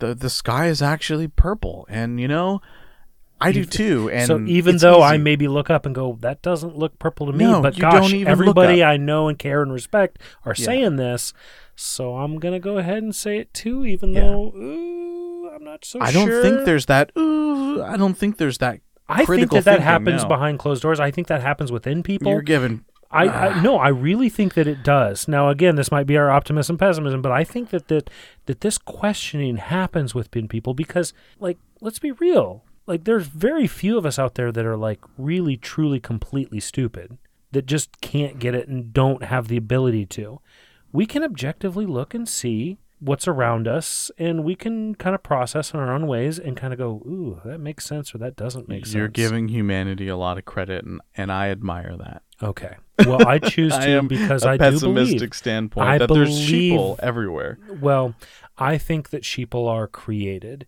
the 0.00 0.14
the 0.14 0.28
sky 0.28 0.66
is 0.66 0.82
actually 0.82 1.28
purple, 1.28 1.86
and 1.88 2.20
you 2.20 2.28
know, 2.28 2.60
I 3.44 3.52
do 3.52 3.64
too. 3.64 4.10
And 4.10 4.26
so 4.26 4.40
even 4.40 4.78
though 4.78 5.02
I 5.02 5.16
maybe 5.16 5.48
look 5.48 5.70
up 5.70 5.86
and 5.86 5.94
go, 5.94 6.18
that 6.20 6.42
doesn't 6.42 6.76
look 6.76 6.98
purple 6.98 7.26
to 7.26 7.32
me, 7.32 7.44
No, 7.44 7.60
but 7.60 7.78
gosh, 7.78 7.92
don't 7.92 8.04
even 8.14 8.20
look 8.20 8.28
everybody. 8.28 8.84
I 8.84 8.96
know 8.96 9.28
and 9.28 9.38
care 9.38 9.62
and 9.62 9.72
respect 9.72 10.18
are 10.44 10.54
Yeah. 10.56 10.64
saying 10.64 10.96
this, 10.96 11.32
so 11.76 12.16
I'm 12.16 12.38
gonna 12.38 12.60
go 12.60 12.78
ahead 12.78 13.02
and 13.02 13.14
say 13.14 13.38
it 13.38 13.52
too, 13.54 13.84
even 13.84 14.12
Yeah. 14.12 14.22
though 14.22 14.52
ooh, 14.56 15.50
I'm 15.54 15.64
not 15.64 15.84
so 15.84 16.00
I 16.00 16.12
don't 16.12 16.28
sure. 16.28 16.42
think 16.42 16.64
there's 16.64 16.86
that. 16.86 17.12
Ooh, 17.18 17.82
I 17.82 17.96
don't 17.96 18.16
think 18.16 18.38
there's 18.38 18.58
that. 18.58 18.80
I 19.08 19.24
think 19.24 19.50
that 19.50 19.64
that 19.64 19.80
happens 19.80 20.22
no. 20.22 20.28
behind 20.28 20.58
closed 20.58 20.82
doors. 20.82 20.98
I 20.98 21.10
think 21.10 21.26
that 21.28 21.42
happens 21.42 21.70
within 21.70 22.02
people. 22.02 22.32
You're 22.32 22.42
given. 22.42 22.84
I, 23.10 23.26
I 23.26 23.48
ah. 23.52 23.60
no, 23.60 23.76
I 23.76 23.88
really 23.88 24.28
think 24.28 24.54
that 24.54 24.66
it 24.66 24.82
does. 24.82 25.28
Now, 25.28 25.48
again, 25.48 25.76
this 25.76 25.90
might 25.92 26.06
be 26.06 26.16
our 26.16 26.30
optimism, 26.30 26.76
pessimism, 26.76 27.22
but 27.22 27.30
I 27.30 27.44
think 27.44 27.70
that 27.70 27.88
that 27.88 28.10
that 28.46 28.60
this 28.60 28.76
questioning 28.76 29.56
happens 29.58 30.14
within 30.14 30.48
people 30.48 30.74
because, 30.74 31.12
like, 31.38 31.58
let's 31.80 31.98
be 32.00 32.10
real. 32.12 32.64
Like, 32.86 33.04
there's 33.04 33.26
very 33.26 33.66
few 33.66 33.96
of 33.98 34.04
us 34.04 34.18
out 34.18 34.34
there 34.34 34.52
that 34.52 34.66
are 34.66 34.76
like 34.76 35.00
really, 35.16 35.56
truly, 35.56 36.00
completely 36.00 36.60
stupid 36.60 37.18
that 37.52 37.66
just 37.66 38.00
can't 38.00 38.38
get 38.38 38.54
it 38.54 38.68
and 38.68 38.92
don't 38.92 39.24
have 39.24 39.48
the 39.48 39.56
ability 39.56 40.06
to. 40.06 40.40
We 40.92 41.06
can 41.06 41.22
objectively 41.24 41.86
look 41.86 42.14
and 42.14 42.28
see 42.28 42.78
what's 43.00 43.26
around 43.28 43.66
us, 43.68 44.10
and 44.18 44.44
we 44.44 44.54
can 44.54 44.94
kind 44.94 45.14
of 45.14 45.22
process 45.22 45.72
in 45.74 45.80
our 45.80 45.92
own 45.92 46.06
ways 46.06 46.38
and 46.38 46.56
kind 46.56 46.72
of 46.72 46.78
go, 46.78 47.02
"Ooh, 47.06 47.40
that 47.44 47.58
makes 47.58 47.84
sense," 47.84 48.14
or 48.14 48.18
"That 48.18 48.36
doesn't 48.36 48.68
make 48.68 48.86
sense." 48.86 48.94
You're 48.94 49.08
giving 49.08 49.48
humanity 49.48 50.08
a 50.08 50.16
lot 50.16 50.38
of 50.38 50.44
credit, 50.44 50.84
and, 50.84 51.00
and 51.16 51.30
I 51.32 51.48
admire 51.50 51.96
that. 51.98 52.22
Okay. 52.42 52.76
Well, 53.06 53.26
I 53.26 53.38
choose 53.38 53.72
I 53.74 53.86
to 53.86 53.98
am 53.98 54.08
because 54.08 54.44
I 54.44 54.56
do 54.56 54.70
pessimistic 54.72 55.18
believe. 55.18 55.34
standpoint 55.34 55.88
I 55.88 55.98
that 55.98 56.08
there's 56.08 56.28
believe- 56.28 56.72
sheeple 56.78 56.98
everywhere. 57.00 57.58
Well, 57.80 58.14
I 58.56 58.78
think 58.78 59.10
that 59.10 59.22
sheeple 59.22 59.68
are 59.68 59.86
created, 59.88 60.66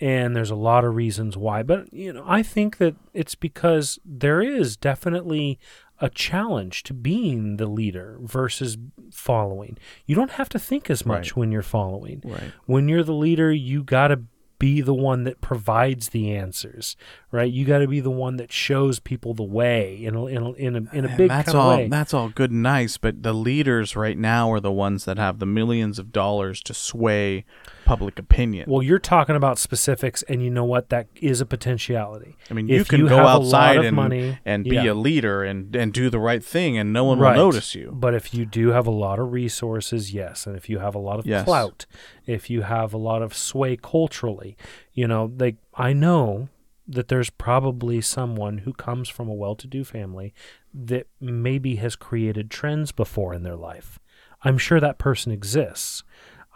and 0.00 0.34
there's 0.36 0.50
a 0.50 0.54
lot 0.56 0.84
of 0.84 0.94
reasons 0.94 1.36
why. 1.36 1.62
But 1.62 1.92
you 1.92 2.12
know, 2.12 2.24
I 2.26 2.42
think 2.42 2.78
that 2.78 2.94
it's 3.14 3.34
because 3.34 3.98
there 4.04 4.42
is 4.42 4.76
definitely 4.76 5.58
a 6.00 6.10
challenge 6.10 6.82
to 6.82 6.92
being 6.92 7.56
the 7.56 7.66
leader 7.66 8.18
versus 8.20 8.76
following. 9.10 9.78
You 10.04 10.14
don't 10.14 10.32
have 10.32 10.48
to 10.50 10.58
think 10.58 10.90
as 10.90 11.06
much 11.06 11.30
Right. 11.30 11.36
when 11.36 11.52
you're 11.52 11.62
following. 11.62 12.20
Right. 12.24 12.52
When 12.66 12.86
you're 12.88 13.02
the 13.02 13.14
leader, 13.14 13.50
you 13.52 13.82
got 13.82 14.08
to 14.08 14.20
be 14.58 14.80
the 14.80 14.94
one 14.94 15.24
that 15.24 15.40
provides 15.40 16.10
the 16.10 16.32
answers, 16.32 16.96
right? 17.30 17.50
You 17.52 17.64
got 17.64 17.78
to 17.78 17.88
be 17.88 18.00
the 18.00 18.10
one 18.10 18.36
that 18.36 18.52
shows 18.52 18.98
people 19.00 19.34
the 19.34 19.42
way 19.42 20.02
in 20.04 20.14
a, 20.14 20.26
in 20.26 20.36
a, 20.42 20.52
in 20.52 20.76
a, 20.76 20.94
in 20.96 21.04
a 21.04 21.16
big 21.16 21.28
that's 21.28 21.54
all. 21.54 21.76
way. 21.76 21.88
That's 21.88 22.14
all 22.14 22.28
good 22.28 22.50
and 22.50 22.62
nice, 22.62 22.96
but 22.96 23.22
the 23.22 23.32
leaders 23.32 23.96
right 23.96 24.16
now 24.18 24.50
are 24.52 24.60
the 24.60 24.72
ones 24.72 25.04
that 25.04 25.18
have 25.18 25.38
the 25.38 25.46
millions 25.46 25.98
of 25.98 26.12
dollars 26.12 26.62
to 26.62 26.74
sway 26.74 27.44
public 27.84 28.18
opinion. 28.18 28.68
Well, 28.68 28.82
you're 28.82 28.98
talking 28.98 29.36
about 29.36 29.58
specifics, 29.58 30.22
and 30.24 30.42
you 30.42 30.50
know 30.50 30.64
what? 30.64 30.88
That 30.88 31.06
is 31.16 31.40
a 31.40 31.46
potentiality. 31.46 32.36
I 32.50 32.54
mean, 32.54 32.68
you 32.68 32.80
if 32.80 32.88
can 32.88 33.00
you 33.00 33.08
go 33.08 33.18
outside 33.20 33.84
and 33.84 33.94
money, 33.96 34.38
and 34.44 34.64
be 34.64 34.76
yeah. 34.76 34.92
a 34.92 34.94
leader 34.94 35.44
and 35.44 35.74
and 35.76 35.92
do 35.92 36.10
the 36.10 36.18
right 36.18 36.44
thing, 36.44 36.76
and 36.78 36.92
no 36.92 37.04
one 37.04 37.18
Right. 37.18 37.36
will 37.36 37.46
notice 37.46 37.74
you. 37.74 37.90
But 37.94 38.14
if 38.14 38.34
you 38.34 38.44
do 38.44 38.68
have 38.68 38.86
a 38.86 38.90
lot 38.90 39.18
of 39.18 39.32
resources, 39.32 40.12
yes, 40.12 40.46
and 40.46 40.56
if 40.56 40.68
you 40.68 40.78
have 40.80 40.94
a 40.94 40.98
lot 40.98 41.18
of 41.18 41.26
Yes. 41.26 41.44
clout, 41.44 41.86
if 42.26 42.50
you 42.50 42.62
have 42.62 42.92
a 42.92 42.98
lot 42.98 43.22
of 43.22 43.34
sway 43.34 43.76
culturally, 43.76 44.45
you 44.92 45.08
know, 45.08 45.32
like 45.38 45.56
I 45.74 45.94
know 45.94 46.48
that 46.86 47.08
there's 47.08 47.30
probably 47.30 48.00
someone 48.00 48.58
who 48.58 48.72
comes 48.72 49.08
from 49.08 49.28
a 49.28 49.34
well-to-do 49.34 49.82
family 49.82 50.32
that 50.72 51.08
maybe 51.20 51.76
has 51.76 51.96
created 51.96 52.50
trends 52.50 52.92
before 52.92 53.34
in 53.34 53.42
their 53.42 53.56
life. 53.56 53.98
I'm 54.42 54.58
sure 54.58 54.78
that 54.78 54.98
person 54.98 55.32
exists. 55.32 56.04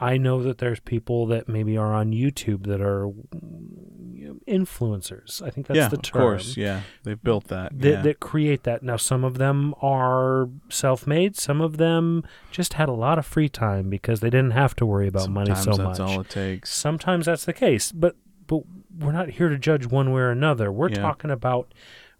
I 0.03 0.17
know 0.17 0.43
that 0.43 0.59
there's 0.59 0.81
people 0.81 1.27
that 1.27 1.49
maybe 1.49 1.77
are 1.77 1.93
on 1.93 2.13
YouTube 2.13 2.67
that 2.67 2.81
are 2.81 3.11
influencers. 4.47 5.43
I 5.43 5.51
think 5.51 5.67
that's 5.67 5.77
yeah, 5.77 5.89
the 5.89 5.97
of 5.97 6.03
term 6.03 6.23
course. 6.23 6.57
Yeah, 6.57 6.83
they've 7.05 7.23
built 7.23 7.49
that. 7.49 7.79
that, 7.81 7.89
yeah. 7.89 8.03
that 8.03 8.21
create 8.21 8.63
that. 8.65 8.83
Now, 8.83 8.97
some 8.97 9.25
of 9.25 9.39
them 9.39 9.75
are 9.83 10.49
self-made. 10.69 11.37
Some 11.37 11.61
of 11.61 11.77
them 11.77 12.25
just 12.51 12.75
had 12.75 12.89
a 12.89 12.93
lot 12.93 13.19
of 13.19 13.27
free 13.27 13.49
time 13.49 13.91
because 13.91 14.21
they 14.21 14.31
didn't 14.31 14.53
have 14.53 14.75
to 14.77 14.87
worry 14.87 15.09
about 15.09 15.29
money 15.31 15.55
so 15.55 15.73
Sometimes 15.73 15.79
much. 15.79 15.99
that's 15.99 16.01
all 16.01 16.21
it 16.21 16.31
takes. 16.31 16.73
Sometimes 16.73 17.27
that's 17.27 17.45
the 17.45 17.53
case, 17.53 17.93
but 17.93 18.17
but 18.47 18.63
we're 18.99 19.13
not 19.13 19.31
here 19.31 19.49
to 19.49 19.59
judge 19.59 19.87
one 19.87 20.13
way 20.13 20.23
or 20.23 20.31
another. 20.31 20.73
We're 20.73 20.89
Yeah. 20.91 20.97
talking 21.03 21.31
about 21.31 21.73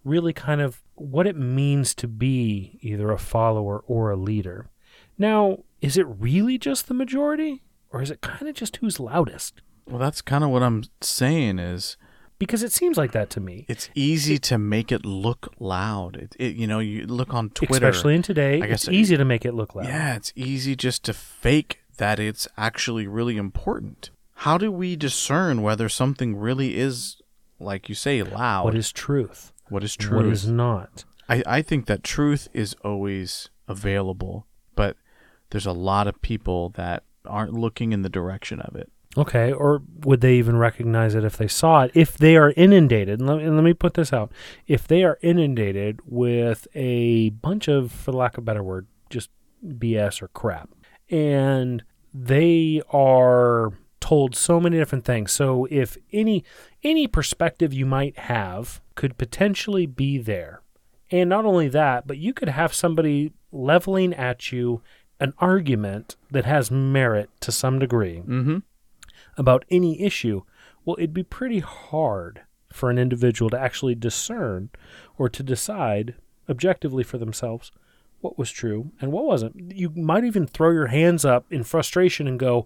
really 0.05 0.33
kind 0.33 0.61
of 0.61 0.81
what 0.95 1.27
it 1.27 1.35
means 1.35 1.93
to 1.95 2.07
be 2.07 2.77
either 2.81 3.11
a 3.11 3.17
follower 3.17 3.83
or 3.85 4.11
a 4.11 4.15
leader. 4.15 4.69
Now, 5.17 5.59
is 5.81 5.97
it 5.97 6.07
really 6.07 6.57
just 6.57 6.87
the 6.87 6.93
majority, 6.93 7.63
or 7.91 8.01
is 8.01 8.11
it 8.11 8.21
kind 8.21 8.47
of 8.47 8.55
just 8.55 8.77
who's 8.77 8.99
loudest? 8.99 9.61
Well, 9.87 9.99
that's 9.99 10.21
kind 10.21 10.43
of 10.43 10.49
what 10.49 10.63
I'm 10.63 10.83
saying. 11.01 11.59
Is 11.59 11.97
Because 12.39 12.63
it 12.63 12.71
seems 12.71 12.97
like 12.97 13.11
that 13.11 13.29
to 13.31 13.39
me. 13.39 13.65
it's 13.67 13.89
easy 13.95 14.37
to 14.39 14.57
make 14.57 14.91
it 14.91 15.05
look 15.05 15.53
loud. 15.59 16.15
It, 16.15 16.35
it 16.39 16.55
you 16.55 16.67
know 16.67 16.79
you 16.79 17.05
look 17.05 17.33
on 17.33 17.49
Twitter, 17.49 17.73
Especially 17.89 18.15
in 18.15 18.21
today, 18.21 18.61
I 18.61 18.67
guess 18.67 18.83
it's 18.83 18.87
it- 18.87 18.93
easy 18.93 19.17
to 19.17 19.25
make 19.25 19.45
it 19.45 19.53
look 19.53 19.75
loud. 19.75 19.85
Yeah, 19.87 20.15
it's 20.15 20.31
easy 20.35 20.75
just 20.75 21.03
to 21.05 21.13
fake 21.13 21.79
that 21.97 22.19
it's 22.19 22.47
actually 22.57 23.07
really 23.07 23.37
important. 23.37 24.09
How 24.35 24.57
do 24.57 24.71
we 24.71 24.95
discern 24.95 25.61
whether 25.61 25.87
something 25.87 26.35
really 26.35 26.75
is, 26.77 27.17
like 27.59 27.89
you 27.89 27.95
say, 27.95 28.23
loud? 28.23 28.65
What 28.65 28.75
is 28.75 28.91
truth? 28.91 29.51
what 29.69 29.83
is 29.83 29.95
truth? 29.95 30.31
is 30.33 30.47
not? 30.47 31.05
I, 31.29 31.43
I 31.45 31.61
think 31.61 31.85
that 31.85 32.03
truth 32.03 32.49
is 32.53 32.75
always 32.83 33.49
available, 33.67 34.47
but 34.75 34.97
there's 35.51 35.65
a 35.67 35.71
lot 35.71 36.07
of 36.07 36.21
people 36.21 36.69
that 36.69 37.03
aren't 37.25 37.53
looking 37.53 37.91
in 37.91 38.01
the 38.01 38.09
direction 38.09 38.59
of 38.61 38.75
it. 38.75 38.91
Okay, 39.17 39.51
or 39.51 39.81
would 40.05 40.21
they 40.21 40.35
even 40.35 40.55
recognize 40.55 41.15
it 41.15 41.25
if 41.25 41.35
they 41.35 41.47
saw 41.47 41.83
it? 41.83 41.91
If 41.93 42.17
they 42.17 42.37
are 42.37 42.53
inundated, 42.55 43.19
and 43.19 43.27
let, 43.27 43.39
and 43.39 43.55
let 43.55 43.63
me 43.63 43.73
put 43.73 43.95
this 43.95 44.13
out: 44.13 44.31
if 44.67 44.87
they 44.87 45.03
are 45.03 45.19
inundated 45.21 45.99
with 46.05 46.67
a 46.73 47.31
bunch 47.31 47.67
of, 47.67 47.91
for 47.91 48.13
lack 48.13 48.37
of 48.37 48.43
a 48.43 48.45
better 48.45 48.63
word, 48.63 48.87
just 49.09 49.29
BS 49.65 50.21
or 50.21 50.29
crap, 50.29 50.69
and 51.09 51.83
they 52.13 52.81
are 52.91 53.73
told 53.99 54.35
so 54.35 54.59
many 54.59 54.77
different 54.77 55.05
things. 55.05 55.31
So 55.31 55.67
if 55.69 55.97
any 56.13 56.45
any 56.81 57.05
perspective 57.07 57.73
you 57.73 57.85
might 57.85 58.17
have 58.17 58.81
could 58.95 59.17
potentially 59.17 59.85
be 59.85 60.17
there, 60.17 60.61
and 61.09 61.29
not 61.29 61.43
only 61.43 61.67
that, 61.67 62.07
but 62.07 62.17
you 62.17 62.33
could 62.33 62.49
have 62.49 62.73
somebody 62.73 63.33
leveling 63.51 64.13
at 64.13 64.51
you 64.53 64.81
an 65.21 65.33
argument 65.37 66.17
that 66.29 66.43
has 66.45 66.69
merit 66.69 67.29
to 67.39 67.51
some 67.51 67.79
degree 67.79 68.17
Mm-hmm. 68.27 68.57
about 69.37 69.63
any 69.69 70.01
issue, 70.01 70.41
well, 70.83 70.95
it'd 70.99 71.13
be 71.13 71.23
pretty 71.23 71.59
hard 71.59 72.41
for 72.73 72.89
an 72.89 72.97
individual 72.97 73.49
to 73.51 73.59
actually 73.59 73.95
discern 73.95 74.69
or 75.17 75.29
to 75.29 75.43
decide 75.43 76.15
objectively 76.49 77.03
for 77.03 77.17
themselves 77.17 77.71
what 78.21 78.37
was 78.37 78.51
true 78.51 78.91
and 78.99 79.11
what 79.11 79.25
wasn't. 79.25 79.73
You 79.75 79.89
might 79.95 80.23
even 80.23 80.45
throw 80.47 80.71
your 80.71 80.87
hands 80.87 81.23
up 81.25 81.45
in 81.51 81.63
frustration 81.63 82.27
and 82.27 82.39
go, 82.39 82.65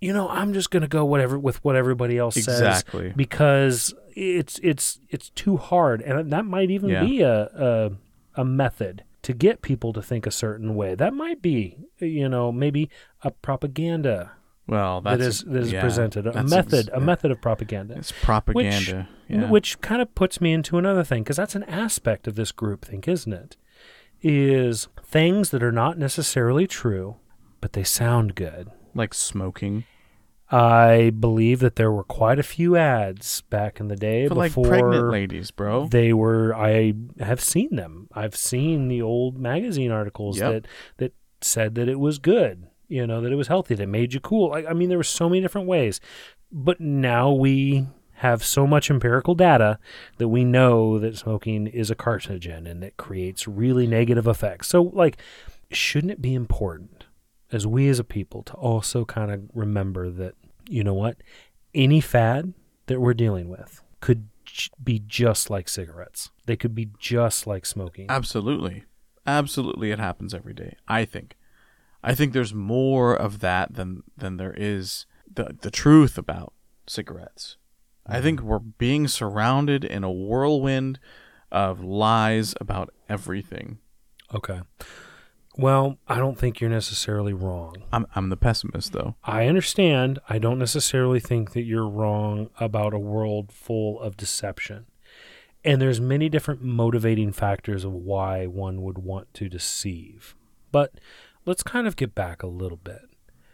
you 0.00 0.12
know, 0.12 0.28
I'm 0.28 0.52
just 0.52 0.70
going 0.70 0.82
to 0.82 0.88
go 0.88 1.04
whatever 1.04 1.38
with 1.38 1.62
what 1.64 1.76
everybody 1.76 2.18
else 2.18 2.36
Exactly. 2.36 3.08
says 3.08 3.16
because 3.16 3.94
it's 4.16 4.58
it's 4.62 4.98
it's 5.10 5.30
too 5.30 5.56
hard, 5.56 6.02
and 6.02 6.30
that 6.32 6.44
might 6.44 6.70
even 6.70 6.90
Yeah. 6.90 7.04
be 7.04 7.20
a, 7.22 7.42
a 7.44 7.92
a 8.36 8.44
method 8.44 9.04
to 9.24 9.32
get 9.32 9.60
people 9.62 9.92
to 9.92 10.00
think 10.02 10.26
a 10.26 10.30
certain 10.30 10.74
way. 10.74 10.94
That 10.94 11.12
might 11.14 11.42
be, 11.42 11.78
you 11.98 12.28
know, 12.28 12.52
maybe 12.52 12.88
a 13.22 13.30
propaganda 13.30 14.32
Well, 14.66 15.00
that's 15.00 15.18
that 15.18 15.26
is 15.26 15.40
that 15.44 15.62
is 15.64 15.72
yeah, 15.72 15.80
presented. 15.80 16.26
A 16.26 16.42
method, 16.44 16.88
ex- 16.88 16.96
a 16.96 17.00
method 17.00 17.30
of 17.30 17.40
propaganda. 17.42 17.94
It's 17.96 18.12
propaganda. 18.12 19.08
yeah. 19.28 19.50
Which 19.50 19.80
kind 19.80 20.00
of 20.00 20.14
puts 20.14 20.40
me 20.40 20.52
into 20.52 20.78
another 20.78 21.04
thing 21.04 21.22
because 21.22 21.36
that's 21.36 21.54
an 21.54 21.64
aspect 21.64 22.26
of 22.28 22.34
this 22.36 22.52
group 22.52 22.84
think, 22.84 23.08
isn't 23.08 23.32
it? 23.32 23.56
Is 24.22 24.88
things 25.02 25.50
that 25.50 25.62
are 25.62 25.72
not 25.72 25.98
necessarily 25.98 26.66
true, 26.66 27.16
but 27.60 27.72
they 27.74 27.84
sound 27.84 28.34
good. 28.34 28.70
like 28.94 29.12
smoking 29.12 29.84
I 30.54 31.10
believe 31.10 31.58
that 31.60 31.76
there 31.76 31.90
were 31.90 32.04
quite 32.04 32.38
a 32.38 32.42
few 32.44 32.76
ads 32.76 33.40
back 33.50 33.80
in 33.80 33.88
the 33.88 33.96
day 33.96 34.28
for 34.28 34.34
like 34.34 34.50
before 34.50 34.68
pregnant 34.68 35.08
ladies, 35.10 35.50
bro. 35.50 35.88
they 35.88 36.12
were. 36.12 36.54
I 36.54 36.94
have 37.18 37.40
seen 37.40 37.74
them. 37.76 38.08
I've 38.12 38.36
seen 38.36 38.88
the 38.88 39.02
old 39.02 39.38
magazine 39.38 39.90
articles 39.90 40.38
Yep. 40.38 40.52
that 40.52 40.66
that 40.98 41.12
said 41.40 41.74
that 41.74 41.88
it 41.88 41.98
was 41.98 42.18
good. 42.18 42.68
you 42.86 43.06
know, 43.06 43.20
that 43.22 43.32
it 43.32 43.36
was 43.36 43.48
healthy, 43.48 43.74
that 43.74 43.82
it 43.82 43.86
made 43.88 44.12
you 44.14 44.20
cool. 44.20 44.50
Like, 44.50 44.66
I 44.68 44.74
mean, 44.74 44.90
there 44.90 44.98
were 44.98 45.02
so 45.04 45.28
many 45.28 45.40
different 45.40 45.66
ways. 45.66 46.00
But 46.52 46.80
now 46.80 47.32
we 47.32 47.86
have 48.18 48.44
so 48.44 48.66
much 48.66 48.90
empirical 48.90 49.34
data 49.34 49.78
that 50.18 50.28
we 50.28 50.44
know 50.44 50.98
that 51.00 51.16
smoking 51.16 51.66
is 51.66 51.90
a 51.90 51.96
carcinogen 51.96 52.70
and 52.70 52.82
that 52.82 52.96
creates 52.98 53.48
really 53.48 53.86
negative 53.86 54.26
effects. 54.28 54.68
So, 54.68 54.82
like, 54.82 55.16
shouldn't 55.72 56.12
it 56.12 56.20
be 56.22 56.34
important 56.34 57.06
as 57.50 57.66
we 57.66 57.88
as 57.88 57.98
a 57.98 58.04
people 58.04 58.42
to 58.44 58.52
also 58.54 59.04
kind 59.06 59.30
of 59.32 59.40
remember 59.54 60.10
that, 60.10 60.34
you 60.68 60.84
know 60.84 60.94
what, 60.94 61.16
any 61.74 62.00
fad 62.00 62.54
that 62.86 63.00
we're 63.00 63.14
dealing 63.14 63.48
with 63.48 63.82
could 64.00 64.28
j- 64.44 64.70
be 64.82 65.02
just 65.06 65.50
like 65.50 65.68
cigarettes. 65.68 66.30
They 66.46 66.56
could 66.56 66.74
be 66.74 66.90
just 66.98 67.46
like 67.46 67.66
smoking. 67.66 68.06
Absolutely. 68.08 68.84
Absolutely 69.26 69.90
it 69.90 69.98
happens 69.98 70.34
every 70.34 70.54
day, 70.54 70.76
I 70.86 71.04
think. 71.04 71.36
I 72.02 72.14
think 72.14 72.32
there's 72.32 72.52
more 72.52 73.14
of 73.14 73.40
that 73.40 73.74
than 73.74 74.02
than 74.16 74.36
there 74.36 74.54
is 74.56 75.06
the 75.32 75.56
the 75.58 75.70
truth 75.70 76.18
about 76.18 76.52
cigarettes. 76.86 77.56
I 78.06 78.20
think 78.20 78.40
mm-hmm. 78.40 78.48
we're 78.48 78.58
being 78.58 79.08
surrounded 79.08 79.84
in 79.84 80.04
a 80.04 80.12
whirlwind 80.12 81.00
of 81.50 81.82
lies 81.82 82.54
about 82.60 82.92
everything. 83.08 83.78
Okay. 84.34 84.60
Well, 85.56 85.98
I 86.08 86.16
don't 86.18 86.36
think 86.38 86.60
you're 86.60 86.70
necessarily 86.70 87.32
wrong. 87.32 87.76
I'm 87.92 88.06
I'm 88.14 88.28
the 88.28 88.36
pessimist 88.36 88.92
though. 88.92 89.14
I 89.22 89.46
understand. 89.46 90.18
I 90.28 90.38
don't 90.38 90.58
necessarily 90.58 91.20
think 91.20 91.52
that 91.52 91.62
you're 91.62 91.88
wrong 91.88 92.50
about 92.58 92.92
a 92.94 92.98
world 92.98 93.52
full 93.52 94.00
of 94.00 94.16
deception. 94.16 94.86
And 95.64 95.80
there's 95.80 96.00
many 96.00 96.28
different 96.28 96.62
motivating 96.62 97.32
factors 97.32 97.84
of 97.84 97.92
why 97.92 98.46
one 98.46 98.82
would 98.82 98.98
want 98.98 99.32
to 99.34 99.48
deceive. 99.48 100.34
But 100.72 100.92
let's 101.46 101.62
kind 101.62 101.86
of 101.86 101.96
get 101.96 102.14
back 102.14 102.42
a 102.42 102.46
little 102.48 102.76
bit. 102.76 103.00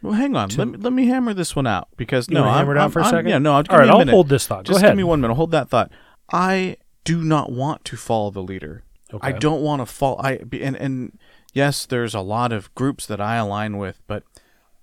Well, 0.01 0.13
hang 0.13 0.35
on. 0.35 0.49
let 0.57 0.67
me 0.67 0.77
let 0.79 0.91
me 0.93 1.05
hammer 1.07 1.33
this 1.35 1.55
one 1.55 1.67
out 1.67 1.87
because 1.95 2.27
You 2.27 2.33
no, 2.33 2.45
I'm, 2.45 2.53
hammer 2.57 2.75
it 2.75 2.77
out 2.79 2.81
I'm- 2.81 2.91
for 2.91 2.99
a 2.99 3.03
I'm- 3.03 3.11
second? 3.11 3.29
Yeah, 3.29 3.37
no. 3.37 3.51
I'll 3.51 3.63
All 3.69 3.77
right, 3.77 3.85
give 3.85 3.95
me 3.97 4.01
a 4.03 4.05
I'll 4.07 4.11
hold 4.11 4.29
this 4.29 4.47
thought. 4.47 4.65
Go 4.65 4.73
Just 4.73 4.79
ahead. 4.79 4.91
give 4.93 4.97
me 4.97 5.03
one 5.03 5.21
minute. 5.21 5.35
Hold 5.35 5.51
that 5.51 5.69
thought. 5.69 5.91
I 6.33 6.77
do 7.03 7.23
not 7.23 7.51
want 7.51 7.85
to 7.85 7.97
follow 7.97 8.31
the 8.31 8.41
leader. 8.43 8.83
Okay. 9.13 9.27
I 9.27 9.31
don't 9.33 9.61
want 9.61 9.81
to 9.81 9.85
fall. 9.85 10.19
I 10.23 10.39
and 10.61 10.75
and 10.75 11.19
yes, 11.53 11.85
there's 11.85 12.15
a 12.15 12.21
lot 12.21 12.51
of 12.51 12.73
groups 12.75 13.05
that 13.05 13.21
I 13.21 13.35
align 13.35 13.77
with, 13.77 14.01
but 14.07 14.23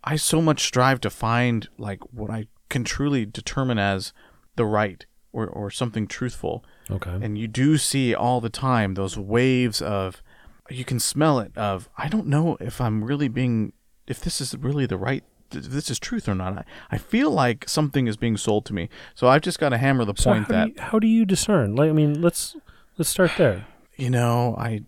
I 0.05 0.17
so 0.17 0.41
much 0.41 0.65
strive 0.65 1.01
to 1.03 1.11
find 1.11 1.69
like 1.79 2.01
what 2.13 2.31
I 2.31 2.49
can 2.69 2.85
truly 2.85 3.27
determine 3.27 3.79
as 3.79 4.13
the 4.57 4.65
right 4.65 5.05
or 5.33 5.47
or 5.47 5.71
something 5.71 6.07
truthful. 6.07 6.65
Okay. 6.91 7.19
And 7.21 7.37
you 7.39 7.49
do 7.49 7.77
see 7.79 8.15
all 8.15 8.41
the 8.41 8.51
time 8.51 8.95
those 8.95 9.17
waves 9.19 9.83
of 9.83 10.23
you 10.71 10.85
can 10.85 11.01
smell 11.01 11.39
it 11.41 11.57
of 11.57 11.89
I 11.97 12.09
don't 12.09 12.27
know 12.27 12.57
if 12.61 12.81
I'm 12.81 13.05
really 13.05 13.29
being 13.29 13.73
if 14.07 14.21
this 14.21 14.41
is 14.41 14.57
really 14.57 14.87
the 14.87 14.99
right 14.99 15.25
if 15.51 15.65
this 15.65 15.91
is 15.91 15.99
truth 15.99 16.29
or 16.29 16.35
not. 16.35 16.59
I, 16.59 16.65
I 16.91 16.99
feel 16.99 17.31
like 17.31 17.69
something 17.69 18.07
is 18.07 18.17
being 18.17 18.37
sold 18.37 18.65
to 18.67 18.75
me. 18.75 18.89
So 19.15 19.29
I've 19.29 19.43
just 19.43 19.59
got 19.59 19.71
to 19.71 19.79
hammer 19.79 20.05
the 20.05 20.15
So 20.17 20.31
point 20.33 20.47
how, 20.47 20.53
that 20.53 20.65
do 20.67 20.73
you, 20.73 20.81
how 20.81 20.99
do 20.99 21.07
you 21.07 21.25
discern? 21.25 21.75
Like, 21.75 21.89
I 21.91 21.93
mean, 21.93 22.21
let's 22.21 22.57
let's 22.99 23.09
start 23.09 23.33
there. 23.39 23.67
you 23.97 24.11
know, 24.11 24.55
I 24.59 24.83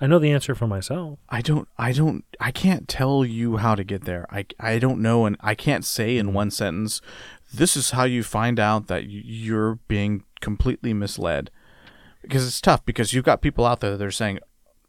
I 0.00 0.06
know 0.06 0.18
the 0.18 0.30
answer 0.30 0.54
for 0.54 0.66
myself. 0.66 1.18
I 1.28 1.40
don't 1.40 1.68
I 1.78 1.92
don't 1.92 2.24
I 2.40 2.50
can't 2.50 2.86
tell 2.88 3.24
you 3.24 3.56
how 3.56 3.74
to 3.74 3.84
get 3.84 4.04
there. 4.04 4.26
I 4.30 4.46
I 4.60 4.78
don't 4.78 5.00
know 5.00 5.24
and 5.26 5.36
I 5.40 5.54
can't 5.54 5.84
say 5.84 6.18
in 6.18 6.26
mm-hmm. 6.26 6.34
one 6.36 6.50
sentence 6.50 7.00
this 7.54 7.76
is 7.76 7.92
how 7.92 8.04
you 8.04 8.22
find 8.22 8.58
out 8.60 8.88
that 8.88 9.04
you're 9.08 9.76
being 9.88 10.24
completely 10.40 10.92
misled. 10.92 11.50
Because 12.20 12.46
it's 12.46 12.60
tough 12.60 12.84
because 12.84 13.12
you've 13.12 13.24
got 13.24 13.40
people 13.40 13.64
out 13.64 13.80
there 13.80 13.96
that 13.96 14.04
are 14.04 14.10
saying 14.10 14.40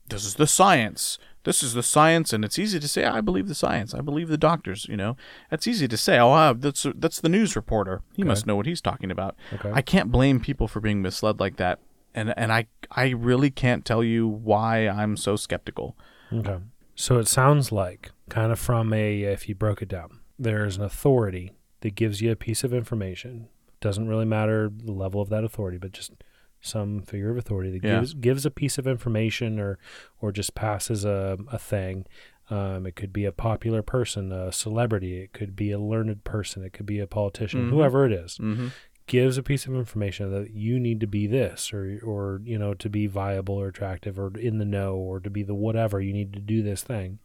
this 0.10 0.26
is 0.26 0.36
the 0.36 0.48
science. 0.48 1.17
This 1.43 1.63
is 1.63 1.74
the 1.74 1.84
science 1.84 2.34
and 2.34 2.43
it's 2.43 2.60
easy 2.60 2.80
to 2.80 2.88
say 2.88 3.06
I 3.06 3.22
believe 3.22 3.48
the 3.48 3.56
science. 3.56 3.93
I 3.93 4.02
believe 4.02 4.28
the 4.28 4.38
doctors, 4.38 4.86
you 4.89 4.98
know. 4.98 5.15
It's 5.52 5.67
easy 5.67 5.88
to 5.88 5.96
say, 5.98 6.20
"Oh, 6.20 6.54
that's 6.54 6.86
that's 6.96 7.22
the 7.22 7.30
news 7.30 7.56
reporter. 7.56 8.02
He 8.13 8.24
Okay. 8.24 8.28
must 8.28 8.46
know 8.46 8.58
what 8.58 8.65
he's 8.65 8.82
talking 8.82 9.12
about." 9.12 9.38
Okay. 9.54 9.72
I 9.74 9.82
can't 9.82 10.12
blame 10.12 10.41
people 10.41 10.67
for 10.67 10.82
being 10.82 11.02
misled 11.02 11.39
like 11.39 11.56
that. 11.58 11.80
And 12.18 12.34
and 12.38 12.52
I 12.52 12.68
I 12.92 13.10
really 13.10 13.52
can't 13.52 13.86
tell 13.86 14.04
you 14.04 14.28
why 14.28 14.88
I'm 14.88 15.16
so 15.18 15.36
skeptical. 15.36 15.96
Okay. 16.34 16.58
So 16.96 17.20
it 17.20 17.28
sounds 17.28 17.72
like, 17.72 18.12
kind 18.28 18.52
of 18.52 18.60
from 18.60 18.92
a, 18.92 19.22
if 19.22 19.48
you 19.48 19.54
broke 19.56 19.82
it 19.84 19.88
down, 19.88 20.20
there's 20.40 20.78
an 20.78 20.84
authority 20.84 21.52
that 21.82 21.94
gives 21.96 22.22
you 22.22 22.32
a 22.32 22.36
piece 22.36 22.64
of 22.64 22.74
information. 22.74 23.48
Doesn't 23.82 24.08
really 24.08 24.26
matter 24.26 24.72
the 24.74 24.92
level 24.92 25.22
of 25.22 25.30
that 25.30 25.44
authority, 25.44 25.78
but 25.78 25.92
just 25.92 26.12
some 26.60 27.02
figure 27.04 27.30
of 27.30 27.38
authority 27.38 27.70
that 27.72 27.84
Yeah. 27.88 28.00
gives 28.00 28.14
gives 28.16 28.46
a 28.48 28.52
piece 28.52 28.78
of 28.80 28.88
information 28.88 29.60
or 29.60 29.78
or 30.20 30.32
just 30.32 30.56
passes 30.56 31.06
a 31.06 31.38
a 31.52 31.60
thing. 31.60 32.06
Um, 32.50 32.86
it 32.88 32.96
could 32.96 33.12
be 33.14 33.26
a 33.26 33.32
popular 33.32 33.84
person, 33.84 34.32
a 34.32 34.52
celebrity. 34.52 35.20
It 35.22 35.34
could 35.34 35.56
be 35.56 35.70
a 35.72 35.78
learned 35.80 36.24
person. 36.24 36.64
It 36.64 36.72
could 36.74 36.86
be 36.86 37.00
a 37.00 37.06
politician, 37.06 37.66
Mhm. 37.68 37.70
whoever 37.70 38.06
it 38.06 38.12
is 38.14 38.38
Mm-hmm. 38.40 38.68
Gives 39.08 39.38
a 39.38 39.43
piece 39.43 39.65
of 39.65 39.74
information 39.74 40.32
that 40.32 40.52
you 40.52 40.80
need 40.80 41.00
to 41.00 41.08
be 41.08 41.28
this 41.28 41.74
or 41.74 42.00
or 42.04 42.41
you 42.43 42.58
know 42.58 42.74
to 42.76 42.89
be 42.89 43.08
viable 43.08 43.56
or 43.56 43.67
attractive 43.67 44.20
or 44.20 44.38
in 44.38 44.60
the 44.60 44.65
know 44.65 44.96
or 44.96 45.20
to 45.20 45.30
be 45.30 45.43
the 45.43 45.56
whatever 45.56 46.00
you 46.00 46.13
need 46.13 46.34
to 46.34 46.39
do 46.39 46.62
this 46.62 46.84
thing. 46.84 47.20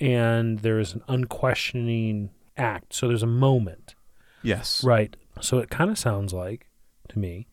And 0.00 0.60
there 0.60 0.78
is 0.78 0.94
an 0.94 1.02
unquestioning 1.08 2.30
act. 2.56 2.94
So 2.94 3.08
there's 3.08 3.22
a 3.22 3.26
moment. 3.26 3.94
Yes. 4.42 4.82
right. 4.84 5.16
So 5.40 5.58
it 5.58 5.70
kind 5.70 5.90
of 5.90 5.98
sounds 5.98 6.32
like 6.32 6.68
to 7.08 7.18
me 7.18 7.46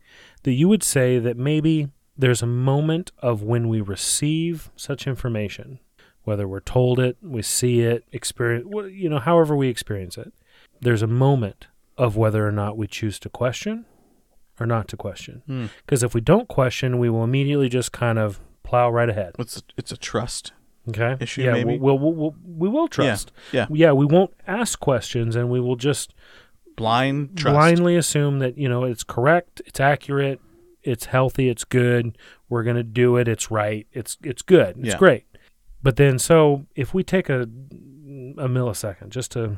that 0.44 0.54
you 0.54 0.68
would 0.68 0.84
say 0.84 1.20
that 1.20 1.38
maybe 1.38 1.90
there's 2.18 2.42
a 2.42 2.48
moment 2.48 3.12
of 3.20 3.42
when 3.42 3.68
we 3.68 3.82
receive 3.82 4.70
such 4.76 5.08
information 5.08 5.80
whether 6.24 6.48
we're 6.48 6.60
told 6.60 7.00
it 7.00 7.18
we 7.22 7.42
see 7.42 7.82
it 7.82 8.04
experience 8.12 8.68
you 8.92 9.10
know 9.10 9.20
however 9.20 9.56
we 9.56 9.68
experience 9.68 10.18
it 10.18 10.34
there's 10.82 11.02
a 11.02 11.08
moment 11.08 11.68
of 11.98 12.16
whether 12.18 12.48
or 12.48 12.52
not 12.52 12.78
we 12.78 12.88
choose 12.88 13.20
to 13.20 13.30
question 13.30 13.86
or 14.60 14.66
not 14.66 14.88
to 14.90 14.98
question 14.98 15.42
Hmm. 15.46 15.66
because 15.86 16.04
if 16.04 16.14
we 16.14 16.22
don't 16.22 16.48
question 16.48 16.98
we 17.00 17.10
will 17.10 17.24
immediately 17.24 17.70
just 17.70 17.92
kind 17.92 18.18
of 18.20 18.40
plow 18.64 18.90
right 18.90 19.10
ahead 19.10 19.34
It's 19.40 19.62
it's 19.78 19.92
a 19.92 19.98
trust. 19.98 20.54
okay 20.90 21.16
Issue, 21.20 21.44
yeah 21.44 21.54
maybe? 21.54 21.78
We'll, 21.78 21.98
we'll, 22.00 22.14
we'll, 22.14 22.36
we 22.46 22.68
will 22.70 22.88
trust 22.88 23.32
Yeah. 23.52 23.68
yeah 23.72 23.92
we 23.92 24.06
won't 24.06 24.34
ask 24.48 24.80
questions 24.80 25.36
and 25.36 25.50
we 25.50 25.60
will 25.60 25.76
just 25.78 26.14
Blind 26.76 27.38
trust. 27.38 27.54
blindly 27.54 27.96
assume 27.96 28.40
that 28.40 28.58
you 28.58 28.68
know 28.68 28.84
it's 28.84 29.04
correct, 29.04 29.62
it's 29.66 29.80
accurate, 29.80 30.42
it's 30.84 31.06
healthy, 31.06 31.48
it's 31.48 31.64
good. 31.64 32.18
We're 32.50 32.64
gonna 32.64 32.84
do 32.84 33.16
it. 33.16 33.30
It's 33.30 33.50
right. 33.50 33.88
It's 33.94 34.18
it's 34.22 34.42
good. 34.42 34.78
It's 34.80 34.88
Yeah. 34.90 34.98
great. 34.98 35.24
But 35.82 35.96
then, 35.96 36.20
so 36.20 36.66
if 36.76 36.94
we 36.94 37.02
take 37.02 37.30
a 37.30 37.44
a 37.44 38.48
millisecond 38.50 39.08
just 39.10 39.32
to 39.32 39.58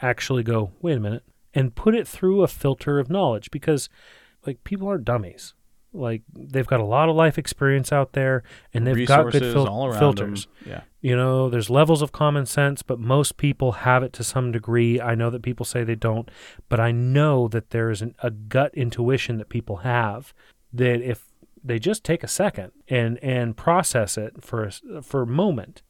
actually 0.00 0.42
go, 0.42 0.70
wait 0.80 0.96
a 0.96 1.00
minute, 1.00 1.22
and 1.54 1.74
put 1.74 1.94
it 1.94 2.06
through 2.08 2.42
a 2.42 2.48
filter 2.48 2.98
of 2.98 3.08
knowledge, 3.10 3.50
because 3.50 3.88
like 4.46 4.64
people 4.64 4.88
aren't 4.88 5.04
dummies. 5.04 5.54
Like 5.92 6.22
they've 6.32 6.66
got 6.66 6.80
a 6.80 6.84
lot 6.84 7.08
of 7.08 7.14
life 7.14 7.38
experience 7.38 7.92
out 7.92 8.14
there, 8.14 8.42
and 8.72 8.84
they've 8.84 9.06
got 9.06 9.26
good 9.30 9.34
Resources 9.34 9.52
fil- 9.54 9.68
all 9.68 9.86
around 9.86 9.98
filters. 10.00 10.46
them. 10.46 10.72
Yeah. 10.72 10.80
You 11.00 11.16
know, 11.16 11.48
there's 11.48 11.70
levels 11.70 12.02
of 12.02 12.10
common 12.10 12.46
sense, 12.46 12.82
but 12.82 12.98
most 12.98 13.36
people 13.36 13.72
have 13.72 14.02
it 14.02 14.12
to 14.14 14.24
some 14.24 14.50
degree. 14.50 15.00
I 15.00 15.14
know 15.14 15.30
that 15.30 15.42
people 15.42 15.64
say 15.64 15.84
they 15.84 15.94
don't, 15.94 16.28
but 16.68 16.80
I 16.80 16.90
know 16.90 17.46
that 17.48 17.70
there 17.70 17.90
is 17.90 18.02
an, 18.02 18.16
a 18.22 18.30
gut 18.30 18.74
intuition 18.74 19.38
that 19.38 19.48
people 19.48 19.78
have 19.78 20.34
that 20.72 21.00
if 21.00 21.26
they 21.62 21.78
just 21.78 22.02
take 22.02 22.24
a 22.24 22.28
second 22.28 22.72
and 22.88 23.18
and 23.22 23.56
process 23.56 24.18
it 24.18 24.42
for 24.42 24.64
a, 24.64 25.00
for 25.02 25.22
a 25.22 25.26
moment, 25.26 25.82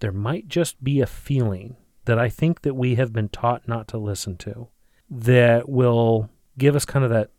there 0.00 0.12
might 0.12 0.48
just 0.48 0.82
be 0.82 1.00
a 1.02 1.06
feeling 1.06 1.76
that 2.06 2.18
I 2.18 2.30
think 2.30 2.62
that 2.62 2.74
we 2.74 2.94
have 2.94 3.12
been 3.12 3.28
taught 3.28 3.68
not 3.68 3.86
to 3.88 3.98
listen 3.98 4.36
to 4.38 4.68
that 5.14 5.68
will 5.68 6.30
give 6.56 6.74
us 6.74 6.84
kind 6.86 7.04
of 7.04 7.10
that 7.10 7.30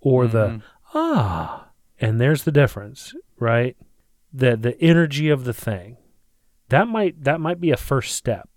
or 0.00 0.26
the 0.26 0.46
Mhm. 0.48 0.62
ah 0.94 1.68
and 2.00 2.20
there's 2.20 2.44
the 2.44 2.52
difference 2.52 3.14
right 3.38 3.76
the 4.32 4.56
the 4.56 4.80
energy 4.80 5.28
of 5.28 5.44
the 5.44 5.52
thing 5.52 5.96
that 6.68 6.86
might 6.88 7.22
that 7.24 7.40
might 7.40 7.60
be 7.60 7.70
a 7.70 7.76
first 7.76 8.14
step 8.14 8.48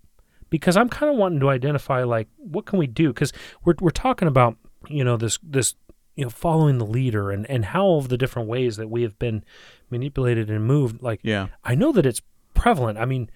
because 0.48 0.76
i'm 0.76 0.88
kind 0.88 1.10
of 1.12 1.18
wanting 1.18 1.40
to 1.40 1.48
identify 1.50 2.02
like 2.04 2.28
what 2.36 2.66
can 2.66 2.78
we 2.78 2.86
do 2.86 3.08
because 3.12 3.32
we're, 3.64 3.74
we're 3.80 3.90
talking 3.90 4.28
about 4.28 4.56
you 4.88 5.02
know 5.04 5.16
this 5.16 5.38
this 5.42 5.74
you 6.14 6.24
know 6.24 6.30
following 6.30 6.78
the 6.78 6.86
leader 6.86 7.30
and 7.30 7.48
and 7.50 7.66
how 7.66 7.94
of 7.94 8.08
the 8.08 8.16
different 8.18 8.48
ways 8.48 8.76
that 8.76 8.88
we 8.88 9.02
have 9.02 9.18
been 9.18 9.42
manipulated 9.90 10.48
and 10.50 10.64
moved 10.64 11.02
like 11.02 11.20
Yeah. 11.24 11.48
I 11.64 11.74
know 11.74 11.92
that 11.92 12.06
it's 12.06 12.22
prevalent. 12.54 12.98
I 12.98 13.06
mean, 13.06 13.30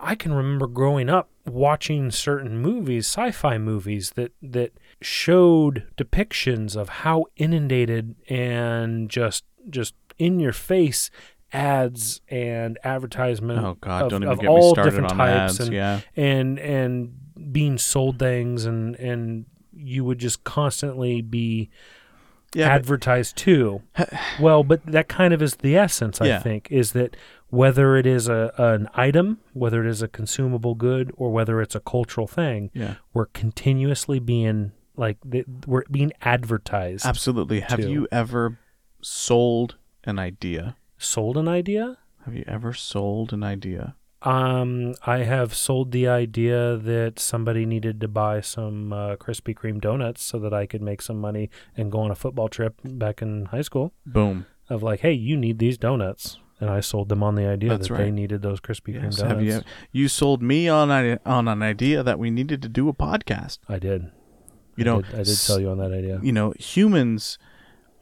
I 0.00 0.14
can 0.14 0.32
remember 0.32 0.66
growing 0.66 1.08
up 1.08 1.28
watching 1.46 2.10
certain 2.10 2.58
movies, 2.58 3.06
sci-fi 3.06 3.58
movies 3.58 4.12
that 4.16 4.32
that 4.42 4.72
showed 5.02 5.86
depictions 5.96 6.76
of 6.76 6.88
how 6.88 7.26
inundated 7.36 8.14
and 8.28 9.08
just 9.10 9.44
just 9.68 9.94
in 10.18 10.40
your 10.40 10.52
face 10.52 11.10
ads 11.52 12.20
and 12.28 12.78
advertisement 12.84 13.64
Oh 13.64 13.76
God! 13.80 14.04
of, 14.04 14.10
don't 14.10 14.22
even 14.22 14.38
get 14.38 14.50
me 14.50 14.70
started 14.70 15.04
on 15.04 15.20
ads. 15.20 15.60
and 15.60 15.72
yeah. 15.72 16.00
and 16.16 16.58
and 16.58 17.52
being 17.52 17.78
sold 17.78 18.18
things 18.18 18.64
and 18.64 18.94
and 18.96 19.46
you 19.72 20.04
would 20.04 20.18
just 20.18 20.44
constantly 20.44 21.22
be 21.22 21.70
Yeah, 22.54 22.68
but- 22.68 22.72
advertised 22.74 23.36
to. 23.38 23.82
well, 24.40 24.64
but 24.64 24.84
that 24.86 25.08
kind 25.08 25.32
of 25.34 25.40
is 25.42 25.56
the 25.56 25.76
essence, 25.76 26.20
I 26.20 26.26
Yeah. 26.26 26.38
think, 26.40 26.68
is 26.70 26.92
that 26.92 27.16
whether 27.48 27.96
it 27.96 28.06
is 28.06 28.28
a 28.28 28.52
an 28.58 28.88
item, 28.94 29.38
whether 29.54 29.84
it 29.84 29.88
is 29.90 30.02
a 30.02 30.08
consumable 30.08 30.74
good, 30.74 31.12
or 31.16 31.30
whether 31.32 31.60
it's 31.60 31.74
a 31.74 31.80
cultural 31.80 32.26
thing, 32.26 32.70
yeah, 32.74 32.94
we're 33.12 33.26
continuously 33.26 34.18
being 34.20 34.72
like 34.96 35.16
we're 35.66 35.84
being 35.90 36.12
advertised. 36.22 37.06
absolutely. 37.06 37.60
Have 37.60 37.80
you 37.80 38.06
ever 38.12 38.58
sold 39.00 39.76
an 40.04 40.18
idea? 40.18 40.76
Sold 40.98 41.36
an 41.36 41.48
idea. 41.48 41.96
Have 42.24 42.34
you 42.34 42.44
ever 42.46 42.72
sold 42.74 43.32
an 43.32 43.42
idea? 43.42 43.94
Um, 44.22 44.94
I 45.06 45.18
have 45.18 45.54
sold 45.54 45.92
the 45.92 46.06
idea 46.08 46.76
that 46.76 47.18
somebody 47.18 47.64
needed 47.64 48.00
to 48.02 48.08
buy 48.08 48.40
some 48.42 48.92
uh, 48.92 49.16
Krispy 49.16 49.54
Kreme 49.54 49.80
donuts 49.80 50.22
so 50.22 50.38
that 50.40 50.52
I 50.52 50.66
could 50.66 50.82
make 50.82 51.00
some 51.00 51.18
money 51.18 51.48
and 51.76 51.90
go 51.90 52.00
on 52.00 52.10
a 52.10 52.14
football 52.14 52.48
trip 52.48 52.74
back 52.84 53.22
in 53.22 53.46
high 53.46 53.62
school. 53.62 53.92
Boom. 54.04 54.44
Of 54.68 54.82
like, 54.82 55.00
hey, 55.00 55.12
you 55.12 55.36
need 55.36 55.58
these 55.58 55.78
donuts, 55.78 56.38
and 56.60 56.68
I 56.70 56.80
sold 56.80 57.08
them 57.08 57.22
on 57.22 57.34
the 57.34 57.46
idea 57.46 57.70
That's 57.70 57.88
that 57.88 57.96
they 57.96 58.10
needed 58.10 58.42
those 58.42 58.60
Krispy 58.60 58.94
Kreme 58.94 59.04
Yes. 59.04 59.16
donuts. 59.16 59.32
Have 59.38 59.42
you? 59.42 59.62
You 59.90 60.08
sold 60.08 60.42
me 60.42 60.68
on 60.68 60.90
on 61.24 61.48
an 61.48 61.62
idea 61.62 62.02
that 62.02 62.18
we 62.18 62.30
needed 62.30 62.60
to 62.62 62.68
do 62.68 62.88
a 62.88 62.92
podcast. 62.92 63.58
I 63.68 63.78
did. 63.78 64.10
You 64.76 64.84
I 64.84 64.84
know, 64.84 65.02
did, 65.02 65.14
I 65.14 65.22
did 65.24 65.38
tell 65.38 65.58
you 65.60 65.70
on 65.70 65.78
that 65.78 65.92
idea. 65.92 66.20
you 66.22 66.32
know, 66.32 66.52
humans 66.58 67.38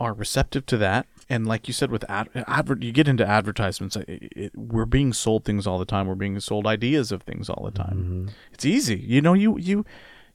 are 0.00 0.12
receptive 0.12 0.66
to 0.66 0.76
that. 0.78 1.06
And 1.30 1.46
like 1.46 1.68
you 1.68 1.74
said, 1.74 1.90
with 1.90 2.08
ad, 2.08 2.28
advert, 2.34 2.82
you 2.82 2.90
get 2.90 3.06
into 3.06 3.26
advertisements. 3.26 3.96
It, 3.96 4.06
it, 4.08 4.52
we're 4.56 4.86
being 4.86 5.12
sold 5.12 5.44
things 5.44 5.66
all 5.66 5.78
the 5.78 5.84
time. 5.84 6.06
We're 6.06 6.14
being 6.14 6.40
sold 6.40 6.66
ideas 6.66 7.12
of 7.12 7.22
things 7.22 7.50
all 7.50 7.64
the 7.64 7.70
time. 7.70 8.26
Mhm. 8.28 8.32
It's 8.52 8.64
easy, 8.64 8.96
you 8.96 9.20
know. 9.20 9.34
You 9.34 9.58
you 9.58 9.84